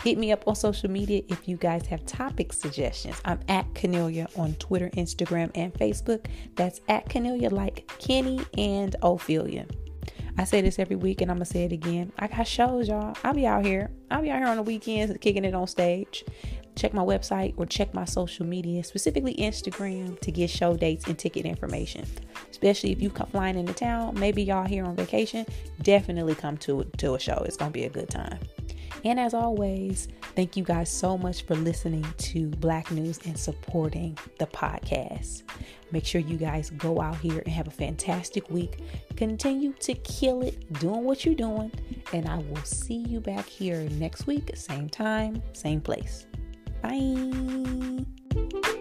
Hit 0.02 0.18
me 0.18 0.32
up 0.32 0.48
on 0.48 0.56
social 0.56 0.90
media 0.90 1.22
if 1.28 1.46
you 1.46 1.56
guys 1.56 1.86
have 1.86 2.04
topic 2.06 2.52
suggestions. 2.52 3.20
I'm 3.24 3.38
at 3.48 3.72
Kennelia 3.74 4.36
on 4.36 4.54
Twitter, 4.54 4.90
Instagram, 4.90 5.50
and 5.54 5.72
Facebook. 5.74 6.26
That's 6.56 6.80
at 6.88 7.08
Kennelia 7.08 7.52
like 7.52 7.90
Kenny 7.98 8.40
and 8.58 8.96
Ophelia. 9.02 9.66
I 10.38 10.44
say 10.44 10.60
this 10.60 10.78
every 10.78 10.96
week 10.96 11.20
and 11.20 11.30
I'm 11.30 11.36
gonna 11.36 11.44
say 11.44 11.64
it 11.64 11.72
again. 11.72 12.10
I 12.18 12.26
got 12.26 12.48
shows, 12.48 12.88
y'all. 12.88 13.16
I'll 13.22 13.34
be 13.34 13.46
out 13.46 13.64
here. 13.64 13.90
I'll 14.10 14.22
be 14.22 14.30
out 14.30 14.38
here 14.38 14.48
on 14.48 14.56
the 14.56 14.62
weekends 14.62 15.16
kicking 15.20 15.44
it 15.44 15.54
on 15.54 15.66
stage 15.66 16.24
check 16.76 16.94
my 16.94 17.02
website 17.02 17.54
or 17.56 17.66
check 17.66 17.92
my 17.94 18.04
social 18.04 18.46
media, 18.46 18.82
specifically 18.84 19.34
Instagram, 19.36 20.18
to 20.20 20.30
get 20.30 20.50
show 20.50 20.76
dates 20.76 21.06
and 21.06 21.18
ticket 21.18 21.44
information. 21.44 22.04
Especially 22.50 22.92
if 22.92 23.02
you 23.02 23.10
come 23.10 23.28
flying 23.28 23.58
into 23.58 23.72
town, 23.72 24.18
maybe 24.18 24.42
y'all 24.42 24.66
here 24.66 24.84
on 24.84 24.96
vacation, 24.96 25.46
definitely 25.82 26.34
come 26.34 26.56
to 26.58 26.84
to 26.98 27.14
a 27.14 27.18
show. 27.18 27.42
It's 27.46 27.56
gonna 27.56 27.70
be 27.70 27.84
a 27.84 27.90
good 27.90 28.10
time. 28.10 28.38
And 29.04 29.18
as 29.18 29.34
always, 29.34 30.08
thank 30.36 30.56
you 30.56 30.62
guys 30.62 30.88
so 30.88 31.18
much 31.18 31.42
for 31.42 31.56
listening 31.56 32.06
to 32.18 32.46
Black 32.46 32.90
News 32.92 33.18
and 33.24 33.36
supporting 33.36 34.16
the 34.38 34.46
podcast. 34.46 35.42
Make 35.90 36.06
sure 36.06 36.20
you 36.20 36.36
guys 36.36 36.70
go 36.70 37.00
out 37.00 37.16
here 37.16 37.40
and 37.40 37.48
have 37.48 37.66
a 37.66 37.72
fantastic 37.72 38.48
week. 38.48 38.78
Continue 39.16 39.72
to 39.80 39.94
kill 39.94 40.42
it, 40.42 40.72
doing 40.74 41.04
what 41.04 41.24
you're 41.24 41.34
doing. 41.34 41.72
And 42.12 42.28
I 42.28 42.38
will 42.38 42.62
see 42.62 42.98
you 42.98 43.20
back 43.20 43.46
here 43.46 43.80
next 43.90 44.26
week, 44.26 44.52
same 44.54 44.88
time, 44.88 45.42
same 45.52 45.80
place. 45.80 46.26
Bye. 46.82 48.72